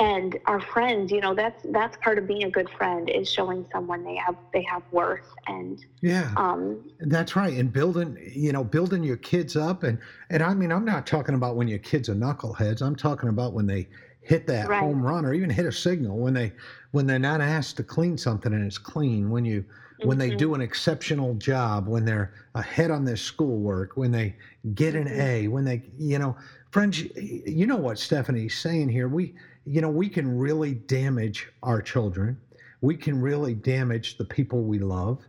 and 0.00 0.38
our 0.46 0.60
friends 0.60 1.10
you 1.10 1.20
know 1.20 1.34
that's 1.34 1.64
that's 1.70 1.96
part 1.98 2.18
of 2.18 2.26
being 2.26 2.44
a 2.44 2.50
good 2.50 2.70
friend 2.70 3.10
is 3.10 3.30
showing 3.30 3.66
someone 3.72 4.04
they 4.04 4.14
have 4.14 4.36
they 4.52 4.62
have 4.62 4.82
worth 4.92 5.34
and 5.46 5.84
yeah 6.00 6.32
um 6.36 6.82
that's 7.00 7.34
right 7.34 7.54
and 7.54 7.72
building 7.72 8.16
you 8.32 8.52
know 8.52 8.62
building 8.62 9.02
your 9.02 9.16
kids 9.16 9.56
up 9.56 9.82
and 9.82 9.98
and 10.30 10.42
i 10.42 10.54
mean 10.54 10.70
i'm 10.70 10.84
not 10.84 11.06
talking 11.06 11.34
about 11.34 11.56
when 11.56 11.66
your 11.66 11.80
kids 11.80 12.08
are 12.08 12.14
knuckleheads 12.14 12.80
i'm 12.80 12.96
talking 12.96 13.28
about 13.28 13.52
when 13.52 13.66
they 13.66 13.88
hit 14.20 14.46
that 14.46 14.68
right. 14.68 14.80
home 14.80 15.02
run 15.02 15.24
or 15.24 15.32
even 15.32 15.50
hit 15.50 15.66
a 15.66 15.72
signal 15.72 16.18
when 16.18 16.34
they 16.34 16.52
when 16.90 17.06
they're 17.06 17.18
not 17.18 17.40
asked 17.40 17.76
to 17.76 17.82
clean 17.82 18.16
something 18.16 18.52
and 18.52 18.64
it's 18.64 18.78
clean 18.78 19.30
when 19.30 19.44
you 19.44 19.64
when 20.02 20.18
mm-hmm. 20.18 20.30
they 20.30 20.36
do 20.36 20.54
an 20.54 20.60
exceptional 20.60 21.34
job 21.34 21.88
when 21.88 22.04
they're 22.04 22.32
ahead 22.54 22.90
on 22.90 23.04
their 23.04 23.16
schoolwork 23.16 23.96
when 23.96 24.12
they 24.12 24.36
get 24.74 24.94
an 24.94 25.06
mm-hmm. 25.06 25.20
a 25.20 25.48
when 25.48 25.64
they 25.64 25.82
you 25.98 26.18
know 26.18 26.36
friends 26.70 27.02
you 27.16 27.66
know 27.66 27.76
what 27.76 27.98
stephanie's 27.98 28.56
saying 28.56 28.88
here 28.88 29.08
we 29.08 29.34
you 29.68 29.80
know, 29.82 29.90
we 29.90 30.08
can 30.08 30.38
really 30.38 30.74
damage 30.74 31.48
our 31.62 31.82
children. 31.82 32.38
We 32.80 32.96
can 32.96 33.20
really 33.20 33.54
damage 33.54 34.16
the 34.16 34.24
people 34.24 34.64
we 34.64 34.78
love. 34.78 35.20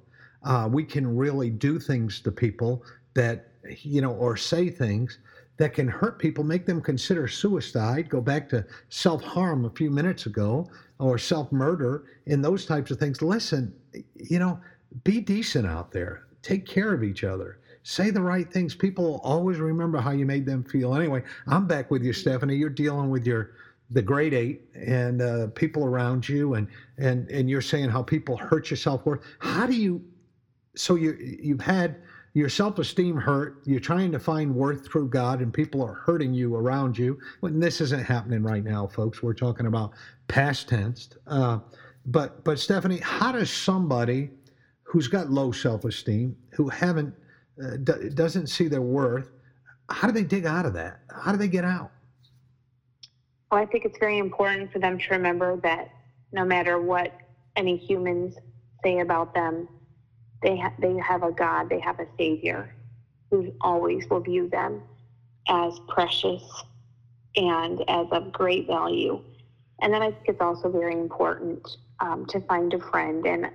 Uh, 0.43 0.69
we 0.72 0.86
can 0.86 1.15
really 1.17 1.50
do 1.50 1.79
things 1.79 2.22
to 2.22 2.31
people 2.31 2.84
that, 3.15 3.48
you 3.81 4.01
know, 4.01 4.13
or 4.13 4.38
say 4.38 4.69
things 4.69 5.19
that 5.58 5.74
can 5.74 5.89
hurt 5.89 6.19
people, 6.19 6.43
make 6.46 6.65
them 6.65 6.81
consider 6.81 7.27
suicide, 7.27 8.08
go 8.08 8.22
back 8.22 8.48
to 8.50 8.65
self 8.88 9.22
harm 9.22 9.65
a 9.65 9.69
few 9.72 9.91
minutes 9.91 10.25
ago, 10.25 10.65
or 11.00 11.17
self 11.17 11.51
murder, 11.51 12.03
and 12.27 12.43
those 12.43 12.65
types 12.65 12.91
of 12.91 12.98
things. 12.98 13.22
Listen, 13.22 13.74
you 14.15 14.39
know, 14.39 14.58
be 15.03 15.19
decent 15.19 15.67
out 15.67 15.91
there, 15.91 16.24
take 16.41 16.65
care 16.65 16.93
of 16.93 17.03
each 17.03 17.25
other. 17.25 17.58
Say 17.84 18.10
the 18.10 18.22
right 18.22 18.51
things. 18.51 18.75
People 18.75 19.19
always 19.24 19.58
remember 19.60 20.00
how 20.00 20.12
you 20.12 20.25
made 20.25 20.46
them 20.46 20.63
feel. 20.63 20.96
Anyway, 20.96 21.24
I'm 21.48 21.65
back 21.65 21.89
with 21.89 22.03
you, 22.03 22.13
Stephanie. 22.13 22.55
You're 22.55 22.69
dealing 22.69 23.10
with 23.10 23.25
your 23.25 23.51
the 23.91 24.01
grade 24.01 24.34
eight 24.34 24.62
and 24.75 25.22
uh, 25.22 25.48
people 25.48 25.84
around 25.84 26.27
you 26.27 26.53
and 26.55 26.67
and 26.98 27.29
and 27.29 27.50
you're 27.50 27.62
saying 27.62 27.89
how 27.89 28.03
people 28.03 28.38
hurt 28.38 28.69
your 28.69 28.77
self-worth. 28.77 29.22
How 29.39 29.65
do 29.65 29.74
you 29.74 30.03
so 30.75 30.96
you 30.96 31.17
you've 31.41 31.62
had 31.62 31.98
your 32.34 32.50
self-esteem 32.50 33.17
hurt 33.17 33.62
you're 33.65 33.79
trying 33.79 34.12
to 34.12 34.19
find 34.19 34.53
worth 34.53 34.86
through 34.86 35.10
god 35.10 35.41
and 35.41 35.51
people 35.51 35.81
are 35.81 35.93
hurting 35.93 36.34
you 36.34 36.55
around 36.55 36.98
you. 36.98 37.19
When 37.39 37.60
this 37.60 37.81
isn't 37.81 38.03
happening 38.03 38.43
right 38.43 38.63
now 38.63 38.88
folks. 38.88 39.24
We're 39.24 39.34
talking 39.34 39.65
about 39.65 39.93
past 40.27 40.69
tense 40.69 41.10
uh, 41.27 41.60
but 42.05 42.43
but 42.43 42.60
stephanie 42.60 43.00
how 43.00 43.31
does 43.31 43.50
somebody 43.51 44.29
who's 44.84 45.08
got 45.08 45.31
low 45.31 45.51
self-esteem 45.51 46.36
who 46.51 46.69
haven't 46.69 47.13
uh, 47.62 47.77
d- 47.77 48.10
doesn't 48.13 48.48
see 48.48 48.67
their 48.67 48.81
worth 48.81 49.31
how 49.89 50.08
do 50.08 50.13
they 50.13 50.24
dig 50.24 50.46
out 50.46 50.65
of 50.65 50.74
that? 50.74 51.00
How 51.10 51.31
do 51.31 51.38
they 51.38 51.48
get 51.48 51.65
out 51.65 51.91
well, 53.51 53.61
I 53.61 53.65
think 53.65 53.85
it's 53.85 53.97
very 53.99 54.17
important 54.17 54.71
for 54.71 54.79
them 54.79 54.97
to 54.97 55.05
remember 55.11 55.57
that 55.63 55.89
no 56.31 56.45
matter 56.45 56.79
what 56.79 57.11
any 57.55 57.77
humans 57.77 58.35
say 58.83 58.99
about 58.99 59.33
them, 59.33 59.69
they 60.43 60.57
ha- 60.57 60.73
they 60.79 60.95
have 60.97 61.23
a 61.23 61.31
God, 61.31 61.69
they 61.69 61.79
have 61.79 61.99
a 61.99 62.07
Savior 62.19 62.75
who 63.31 63.53
always 63.62 64.05
will 64.09 64.21
view 64.21 64.47
them 64.49 64.83
as 65.47 65.79
precious 65.88 66.43
and 67.35 67.83
as 67.88 68.07
of 68.12 68.31
great 68.31 68.67
value. 68.67 69.21
And 69.81 69.93
then 69.93 70.01
I 70.01 70.07
think 70.07 70.25
it's 70.25 70.41
also 70.41 70.69
very 70.69 70.93
important 70.93 71.59
um, 71.99 72.25
to 72.27 72.41
find 72.41 72.73
a 72.73 72.79
friend. 72.79 73.25
And 73.25 73.49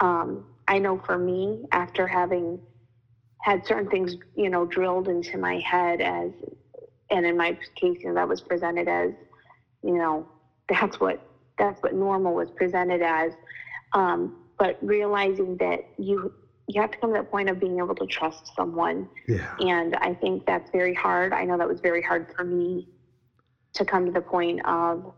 um, 0.00 0.44
I 0.68 0.78
know 0.78 0.98
for 1.04 1.18
me, 1.18 1.64
after 1.72 2.06
having 2.06 2.60
had 3.42 3.66
certain 3.66 3.88
things, 3.88 4.16
you 4.36 4.50
know, 4.50 4.66
drilled 4.66 5.08
into 5.08 5.38
my 5.38 5.58
head 5.60 6.00
as, 6.00 6.32
and 7.10 7.26
in 7.26 7.36
my 7.36 7.56
case, 7.76 7.96
you 8.02 8.08
know, 8.08 8.14
that 8.14 8.28
was 8.28 8.40
presented 8.40 8.88
as 8.88 9.12
you 9.82 9.94
know, 9.94 10.28
that's 10.68 11.00
what 11.00 11.20
that's 11.58 11.82
what 11.82 11.94
normal 11.94 12.34
was 12.34 12.50
presented 12.50 13.02
as. 13.02 13.32
Um, 13.92 14.36
but 14.58 14.78
realizing 14.82 15.56
that 15.58 15.86
you 15.98 16.32
you 16.68 16.80
have 16.80 16.90
to 16.90 16.98
come 16.98 17.10
to 17.10 17.20
that 17.20 17.30
point 17.30 17.48
of 17.48 17.60
being 17.60 17.78
able 17.78 17.94
to 17.94 18.06
trust 18.06 18.52
someone. 18.56 19.08
Yeah. 19.28 19.54
And 19.60 19.94
I 19.96 20.14
think 20.14 20.46
that's 20.46 20.68
very 20.70 20.94
hard. 20.94 21.32
I 21.32 21.44
know 21.44 21.56
that 21.56 21.68
was 21.68 21.80
very 21.80 22.02
hard 22.02 22.32
for 22.36 22.44
me 22.44 22.88
to 23.74 23.84
come 23.84 24.06
to 24.06 24.12
the 24.12 24.20
point 24.20 24.64
of 24.66 25.12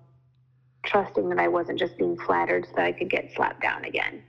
trusting 0.85 1.29
that 1.31 1.39
I 1.39 1.49
wasn't 1.49 1.79
just 1.79 1.97
being 1.97 2.19
flattered 2.19 2.67
so 2.67 2.73
that 2.77 2.85
I 2.85 2.93
could 2.93 3.09
get 3.09 3.33
slapped 3.35 3.63
down 3.63 3.85
again. 3.85 4.23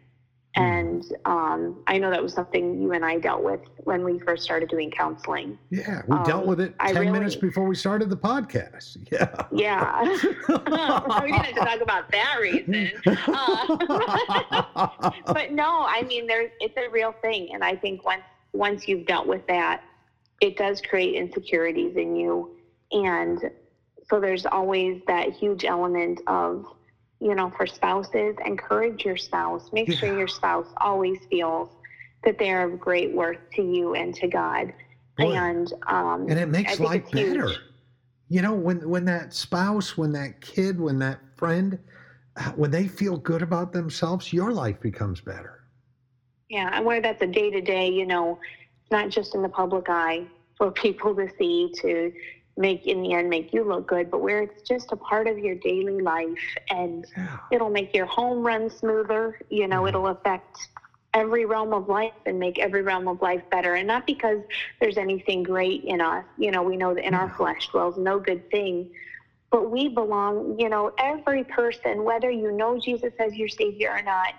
Mm-hmm. 0.57 0.63
And 0.63 1.05
um, 1.25 1.83
I 1.85 1.99
know 1.99 2.09
that 2.09 2.21
was 2.21 2.33
something 2.33 2.81
you 2.81 2.93
and 2.93 3.05
I 3.05 3.19
dealt 3.19 3.43
with 3.43 3.61
when 3.83 4.03
we 4.03 4.17
first 4.19 4.43
started 4.43 4.69
doing 4.69 4.89
counseling. 4.89 5.59
Yeah, 5.69 6.01
we 6.07 6.17
um, 6.17 6.23
dealt 6.23 6.47
with 6.47 6.59
it 6.59 6.73
10 6.79 6.95
really, 6.95 7.11
minutes 7.11 7.35
before 7.35 7.65
we 7.65 7.75
started 7.75 8.09
the 8.09 8.17
podcast. 8.17 8.97
Yeah. 9.11 9.29
Yeah. 9.51 10.01
we 11.23 11.31
didn't 11.31 11.55
talk 11.55 11.81
about 11.81 12.11
that 12.11 12.37
reason. 12.39 12.91
Uh, 13.05 15.01
but 15.25 15.51
no, 15.51 15.85
I 15.87 16.03
mean, 16.07 16.27
there's, 16.27 16.51
it's 16.59 16.77
a 16.77 16.89
real 16.89 17.13
thing. 17.21 17.49
And 17.53 17.63
I 17.63 17.75
think 17.75 18.05
once, 18.05 18.23
once 18.53 18.87
you've 18.87 19.05
dealt 19.05 19.27
with 19.27 19.45
that, 19.47 19.83
it 20.41 20.57
does 20.57 20.81
create 20.81 21.15
insecurities 21.15 21.95
in 21.95 22.15
you. 22.15 22.55
And 22.91 23.51
so 24.09 24.19
there's 24.19 24.45
always 24.45 25.01
that 25.07 25.33
huge 25.33 25.65
element 25.65 26.21
of, 26.27 26.65
you 27.19 27.35
know, 27.35 27.51
for 27.55 27.67
spouses, 27.67 28.35
encourage 28.45 29.03
your 29.03 29.17
spouse. 29.17 29.69
Make 29.73 29.89
yeah. 29.89 29.95
sure 29.95 30.17
your 30.17 30.27
spouse 30.27 30.67
always 30.77 31.19
feels 31.29 31.69
that 32.23 32.37
they're 32.37 32.65
of 32.65 32.79
great 32.79 33.13
worth 33.13 33.39
to 33.55 33.61
you 33.61 33.95
and 33.95 34.13
to 34.15 34.27
God. 34.27 34.73
Boy. 35.17 35.33
And 35.33 35.73
um, 35.87 36.27
and 36.29 36.39
it 36.39 36.47
makes 36.47 36.79
life 36.79 37.11
better. 37.11 37.47
Huge. 37.47 37.59
You 38.29 38.41
know, 38.41 38.53
when 38.53 38.87
when 38.87 39.05
that 39.05 39.33
spouse, 39.33 39.97
when 39.97 40.13
that 40.13 40.39
kid, 40.39 40.79
when 40.79 40.99
that 40.99 41.19
friend, 41.35 41.77
uh, 42.37 42.51
when 42.51 42.71
they 42.71 42.87
feel 42.87 43.17
good 43.17 43.41
about 43.41 43.73
themselves, 43.73 44.31
your 44.31 44.53
life 44.53 44.79
becomes 44.79 45.19
better. 45.19 45.63
Yeah, 46.49 46.69
and 46.73 46.85
where 46.85 47.01
that's 47.01 47.21
a 47.21 47.27
day 47.27 47.51
to 47.51 47.61
day, 47.61 47.89
you 47.89 48.05
know, 48.05 48.39
not 48.91 49.09
just 49.09 49.35
in 49.35 49.41
the 49.41 49.49
public 49.49 49.85
eye 49.89 50.25
for 50.57 50.71
people 50.85 51.15
to 51.15 51.29
see 51.37 51.73
to 51.81 52.13
make 52.59 52.85
in 52.85 53.01
the 53.01 53.13
end 53.13 53.29
make 53.29 53.53
you 53.53 53.63
look 53.63 53.87
good, 53.87 54.11
but 54.11 54.19
where 54.21 54.41
it's 54.41 54.61
just 54.61 54.91
a 54.91 54.95
part 54.95 55.27
of 55.27 55.39
your 55.39 55.55
daily 55.55 56.01
life 56.01 56.37
and 56.69 57.05
yeah. 57.17 57.37
it'll 57.51 57.69
make 57.69 57.95
your 57.95 58.05
home 58.05 58.45
run 58.45 58.69
smoother. 58.69 59.39
You 59.49 59.67
know, 59.67 59.87
it'll 59.87 60.07
affect 60.07 60.67
every 61.13 61.45
realm 61.45 61.73
of 61.73 61.87
life 61.87 62.13
and 62.25 62.37
make 62.37 62.59
every 62.59 62.81
realm 62.81 63.07
of 63.07 63.21
life 63.21 63.41
better. 63.49 63.75
And 63.75 63.87
not 63.87 64.05
because 64.05 64.41
there's 64.79 64.97
anything 64.97 65.41
great 65.41 65.85
in 65.85 66.01
us. 66.01 66.25
You 66.37 66.51
know, 66.51 66.61
we 66.61 66.75
know 66.75 66.93
that 66.93 67.07
in 67.07 67.13
our 67.13 67.29
flesh 67.29 67.69
dwells 67.69 67.97
no 67.97 68.19
good 68.19 68.51
thing. 68.51 68.91
But 69.51 69.71
we 69.71 69.87
belong, 69.87 70.59
you 70.59 70.69
know, 70.69 70.91
every 70.99 71.43
person, 71.45 72.03
whether 72.03 72.29
you 72.29 72.51
know 72.51 72.77
Jesus 72.77 73.13
as 73.19 73.33
your 73.33 73.47
Savior 73.47 73.89
or 73.89 74.03
not, 74.03 74.33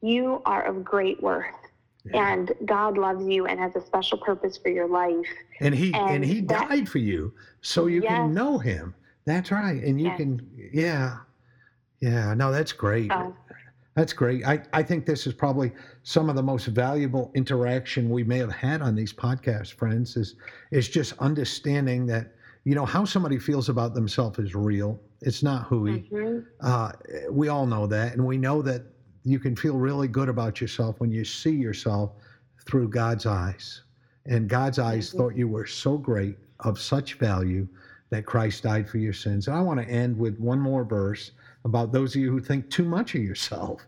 you 0.00 0.40
are 0.46 0.62
of 0.62 0.84
great 0.84 1.22
worth. 1.22 1.54
Yeah. 2.04 2.32
And 2.32 2.52
God 2.66 2.98
loves 2.98 3.26
you 3.26 3.46
and 3.46 3.58
has 3.58 3.74
a 3.76 3.80
special 3.80 4.18
purpose 4.18 4.58
for 4.58 4.68
your 4.68 4.88
life. 4.88 5.26
And 5.60 5.74
he 5.74 5.92
and, 5.94 6.16
and 6.16 6.24
he 6.24 6.40
that, 6.42 6.68
died 6.68 6.88
for 6.88 6.98
you 6.98 7.32
so 7.62 7.86
you 7.86 8.02
yes. 8.02 8.12
can 8.12 8.34
know 8.34 8.58
him. 8.58 8.94
That's 9.24 9.50
right. 9.50 9.82
And 9.82 9.98
you 10.00 10.08
yes. 10.08 10.16
can 10.18 10.50
yeah. 10.72 11.18
Yeah, 12.00 12.34
no, 12.34 12.52
that's 12.52 12.72
great. 12.72 13.10
That's 13.94 14.12
great. 14.12 14.44
I, 14.44 14.60
I 14.74 14.82
think 14.82 15.06
this 15.06 15.26
is 15.26 15.32
probably 15.32 15.72
some 16.02 16.28
of 16.28 16.36
the 16.36 16.42
most 16.42 16.66
valuable 16.66 17.30
interaction 17.34 18.10
we 18.10 18.24
may 18.24 18.38
have 18.38 18.52
had 18.52 18.82
on 18.82 18.94
these 18.94 19.12
podcasts, 19.12 19.72
friends, 19.72 20.16
is 20.16 20.34
is 20.70 20.88
just 20.88 21.14
understanding 21.20 22.04
that, 22.06 22.34
you 22.64 22.74
know, 22.74 22.84
how 22.84 23.06
somebody 23.06 23.38
feels 23.38 23.70
about 23.70 23.94
themselves 23.94 24.38
is 24.38 24.54
real. 24.54 25.00
It's 25.22 25.42
not 25.42 25.66
who 25.68 25.84
mm-hmm. 25.84 26.40
uh, 26.60 26.92
we 27.30 27.48
all 27.48 27.66
know 27.66 27.86
that. 27.86 28.12
And 28.12 28.26
we 28.26 28.36
know 28.36 28.60
that 28.62 28.82
you 29.24 29.38
can 29.38 29.56
feel 29.56 29.78
really 29.78 30.08
good 30.08 30.28
about 30.28 30.60
yourself 30.60 31.00
when 31.00 31.10
you 31.10 31.24
see 31.24 31.50
yourself 31.50 32.12
through 32.66 32.88
God's 32.88 33.26
eyes. 33.26 33.82
And 34.26 34.48
God's 34.48 34.78
eyes 34.78 35.12
thought 35.12 35.36
you 35.36 35.48
were 35.48 35.66
so 35.66 35.98
great, 35.98 36.36
of 36.60 36.80
such 36.80 37.14
value, 37.14 37.66
that 38.10 38.26
Christ 38.26 38.62
died 38.62 38.88
for 38.88 38.98
your 38.98 39.12
sins. 39.12 39.48
And 39.48 39.56
I 39.56 39.60
want 39.60 39.80
to 39.80 39.88
end 39.88 40.16
with 40.16 40.38
one 40.38 40.60
more 40.60 40.84
verse 40.84 41.32
about 41.64 41.92
those 41.92 42.14
of 42.14 42.20
you 42.22 42.30
who 42.30 42.40
think 42.40 42.70
too 42.70 42.84
much 42.84 43.14
of 43.14 43.22
yourself. 43.22 43.86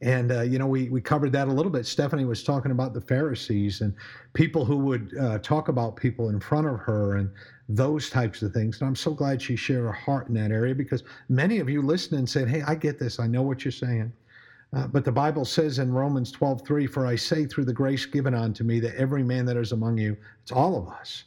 And, 0.00 0.30
uh, 0.30 0.42
you 0.42 0.58
know, 0.58 0.66
we, 0.66 0.88
we 0.90 1.00
covered 1.00 1.32
that 1.32 1.48
a 1.48 1.52
little 1.52 1.72
bit. 1.72 1.84
Stephanie 1.84 2.24
was 2.24 2.44
talking 2.44 2.70
about 2.70 2.94
the 2.94 3.00
Pharisees 3.00 3.80
and 3.80 3.94
people 4.32 4.64
who 4.64 4.76
would 4.78 5.16
uh, 5.18 5.38
talk 5.38 5.68
about 5.68 5.96
people 5.96 6.28
in 6.28 6.38
front 6.38 6.66
of 6.66 6.78
her 6.80 7.16
and 7.16 7.30
those 7.68 8.08
types 8.08 8.42
of 8.42 8.52
things. 8.52 8.80
And 8.80 8.88
I'm 8.88 8.96
so 8.96 9.12
glad 9.12 9.42
she 9.42 9.56
shared 9.56 9.84
her 9.84 9.92
heart 9.92 10.28
in 10.28 10.34
that 10.34 10.52
area 10.52 10.74
because 10.74 11.02
many 11.28 11.58
of 11.58 11.68
you 11.68 11.82
listening 11.82 12.26
said, 12.26 12.48
Hey, 12.48 12.62
I 12.62 12.74
get 12.74 12.98
this. 12.98 13.18
I 13.18 13.26
know 13.26 13.42
what 13.42 13.64
you're 13.64 13.72
saying. 13.72 14.12
Uh, 14.74 14.86
but 14.86 15.04
the 15.04 15.12
Bible 15.12 15.44
says 15.44 15.78
in 15.78 15.92
Romans 15.92 16.30
12, 16.30 16.66
3, 16.66 16.86
For 16.86 17.06
I 17.06 17.16
say 17.16 17.46
through 17.46 17.64
the 17.64 17.72
grace 17.72 18.04
given 18.04 18.34
unto 18.34 18.64
me 18.64 18.80
that 18.80 18.94
every 18.96 19.22
man 19.22 19.46
that 19.46 19.56
is 19.56 19.72
among 19.72 19.98
you, 19.98 20.16
it's 20.42 20.52
all 20.52 20.76
of 20.76 20.88
us, 20.88 21.24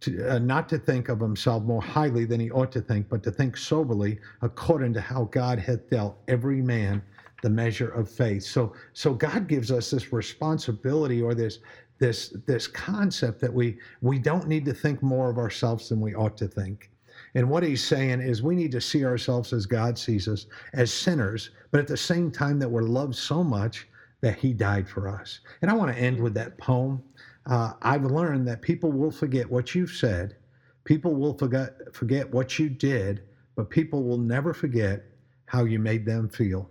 to, 0.00 0.34
uh, 0.34 0.38
not 0.38 0.68
to 0.68 0.78
think 0.78 1.08
of 1.08 1.18
himself 1.18 1.62
more 1.62 1.80
highly 1.80 2.26
than 2.26 2.40
he 2.40 2.50
ought 2.50 2.70
to 2.72 2.82
think, 2.82 3.08
but 3.08 3.22
to 3.22 3.30
think 3.30 3.56
soberly 3.56 4.18
according 4.42 4.92
to 4.94 5.00
how 5.00 5.24
God 5.24 5.58
hath 5.58 5.88
dealt 5.88 6.18
every 6.28 6.60
man 6.60 7.02
the 7.42 7.50
measure 7.50 7.90
of 7.90 8.10
faith. 8.10 8.42
So, 8.42 8.74
so 8.94 9.12
God 9.14 9.48
gives 9.48 9.70
us 9.70 9.90
this 9.90 10.12
responsibility 10.12 11.20
or 11.20 11.34
this 11.34 11.58
this 11.98 12.30
this 12.46 12.66
concept 12.66 13.40
that 13.40 13.52
we 13.52 13.78
we 14.00 14.18
don't 14.18 14.48
need 14.48 14.64
to 14.64 14.74
think 14.74 15.02
more 15.02 15.30
of 15.30 15.38
ourselves 15.38 15.88
than 15.88 16.00
we 16.00 16.14
ought 16.14 16.36
to 16.38 16.48
think. 16.48 16.90
And 17.34 17.50
what 17.50 17.62
he's 17.62 17.82
saying 17.82 18.20
is 18.20 18.42
we 18.42 18.54
need 18.54 18.70
to 18.72 18.80
see 18.80 19.04
ourselves 19.04 19.52
as 19.52 19.66
God 19.66 19.98
sees 19.98 20.28
us, 20.28 20.46
as 20.72 20.92
sinners, 20.92 21.50
but 21.70 21.80
at 21.80 21.88
the 21.88 21.96
same 21.96 22.30
time 22.30 22.58
that 22.60 22.68
we're 22.68 22.82
loved 22.82 23.16
so 23.16 23.42
much 23.42 23.88
that 24.20 24.38
he 24.38 24.52
died 24.52 24.88
for 24.88 25.08
us. 25.08 25.40
And 25.60 25.70
I 25.70 25.74
want 25.74 25.94
to 25.94 26.00
end 26.00 26.20
with 26.20 26.34
that 26.34 26.56
poem. 26.58 27.02
Uh, 27.46 27.72
I've 27.82 28.04
learned 28.04 28.46
that 28.48 28.62
people 28.62 28.92
will 28.92 29.10
forget 29.10 29.50
what 29.50 29.74
you've 29.74 29.90
said, 29.90 30.36
people 30.84 31.14
will 31.14 31.36
forget, 31.36 31.74
forget 31.92 32.32
what 32.32 32.58
you 32.58 32.68
did, 32.68 33.22
but 33.56 33.68
people 33.68 34.04
will 34.04 34.18
never 34.18 34.54
forget 34.54 35.04
how 35.46 35.64
you 35.64 35.78
made 35.78 36.06
them 36.06 36.28
feel. 36.28 36.70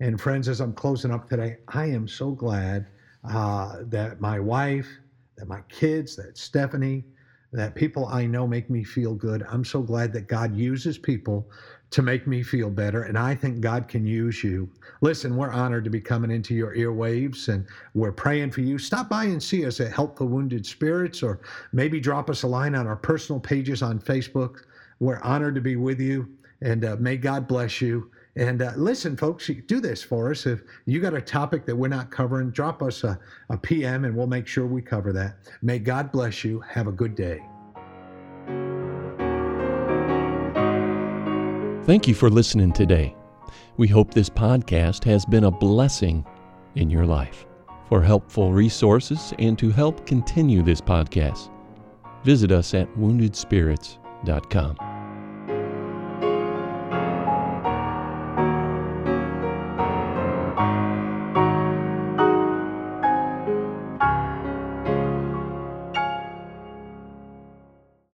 And 0.00 0.20
friends, 0.20 0.48
as 0.48 0.60
I'm 0.60 0.72
closing 0.72 1.10
up 1.10 1.28
today, 1.28 1.58
I 1.68 1.86
am 1.86 2.08
so 2.08 2.30
glad 2.30 2.86
uh, 3.28 3.78
that 3.82 4.20
my 4.20 4.38
wife, 4.40 4.88
that 5.36 5.48
my 5.48 5.60
kids, 5.68 6.16
that 6.16 6.38
Stephanie, 6.38 7.04
that 7.52 7.74
people 7.74 8.06
I 8.06 8.26
know 8.26 8.46
make 8.46 8.68
me 8.68 8.84
feel 8.84 9.14
good. 9.14 9.44
I'm 9.48 9.64
so 9.64 9.80
glad 9.80 10.12
that 10.12 10.28
God 10.28 10.54
uses 10.54 10.98
people 10.98 11.48
to 11.90 12.02
make 12.02 12.26
me 12.26 12.42
feel 12.42 12.68
better. 12.68 13.04
And 13.04 13.18
I 13.18 13.34
think 13.34 13.60
God 13.60 13.88
can 13.88 14.06
use 14.06 14.44
you. 14.44 14.68
Listen, 15.00 15.36
we're 15.36 15.50
honored 15.50 15.84
to 15.84 15.90
be 15.90 16.00
coming 16.00 16.30
into 16.30 16.54
your 16.54 16.76
earwaves 16.76 17.48
and 17.48 17.66
we're 17.94 18.12
praying 18.12 18.50
for 18.50 18.60
you. 18.60 18.78
Stop 18.78 19.08
by 19.08 19.24
and 19.24 19.42
see 19.42 19.64
us 19.64 19.80
at 19.80 19.92
Help 19.92 20.18
the 20.18 20.26
Wounded 20.26 20.66
Spirits 20.66 21.22
or 21.22 21.40
maybe 21.72 21.98
drop 21.98 22.28
us 22.28 22.42
a 22.42 22.46
line 22.46 22.74
on 22.74 22.86
our 22.86 22.96
personal 22.96 23.40
pages 23.40 23.80
on 23.80 23.98
Facebook. 23.98 24.64
We're 25.00 25.20
honored 25.20 25.54
to 25.54 25.62
be 25.62 25.76
with 25.76 26.00
you 26.00 26.28
and 26.60 26.84
uh, 26.84 26.96
may 26.98 27.16
God 27.16 27.46
bless 27.46 27.80
you. 27.80 28.10
And 28.36 28.62
uh, 28.62 28.72
listen, 28.76 29.16
folks, 29.16 29.50
do 29.66 29.80
this 29.80 30.02
for 30.02 30.30
us. 30.30 30.46
If 30.46 30.62
you 30.86 31.00
got 31.00 31.14
a 31.14 31.20
topic 31.20 31.66
that 31.66 31.74
we're 31.74 31.88
not 31.88 32.10
covering, 32.10 32.50
drop 32.50 32.82
us 32.82 33.02
a, 33.02 33.18
a 33.50 33.56
PM 33.56 34.04
and 34.04 34.14
we'll 34.14 34.28
make 34.28 34.46
sure 34.46 34.66
we 34.66 34.80
cover 34.80 35.12
that. 35.12 35.38
May 35.60 35.80
God 35.80 36.12
bless 36.12 36.44
you. 36.44 36.60
Have 36.60 36.86
a 36.86 36.92
good 36.92 37.16
day. 37.16 37.40
Thank 41.84 42.06
you 42.06 42.14
for 42.14 42.30
listening 42.30 42.72
today. 42.72 43.16
We 43.76 43.88
hope 43.88 44.12
this 44.12 44.28
podcast 44.28 45.04
has 45.04 45.24
been 45.24 45.44
a 45.44 45.50
blessing 45.50 46.24
in 46.74 46.90
your 46.90 47.06
life. 47.06 47.46
For 47.88 48.02
helpful 48.02 48.52
resources 48.52 49.32
and 49.38 49.58
to 49.58 49.70
help 49.70 50.04
continue 50.06 50.62
this 50.62 50.82
podcast, 50.82 51.50
visit 52.22 52.52
us 52.52 52.74
at 52.74 52.94
woundedspirits.com. 52.96 54.87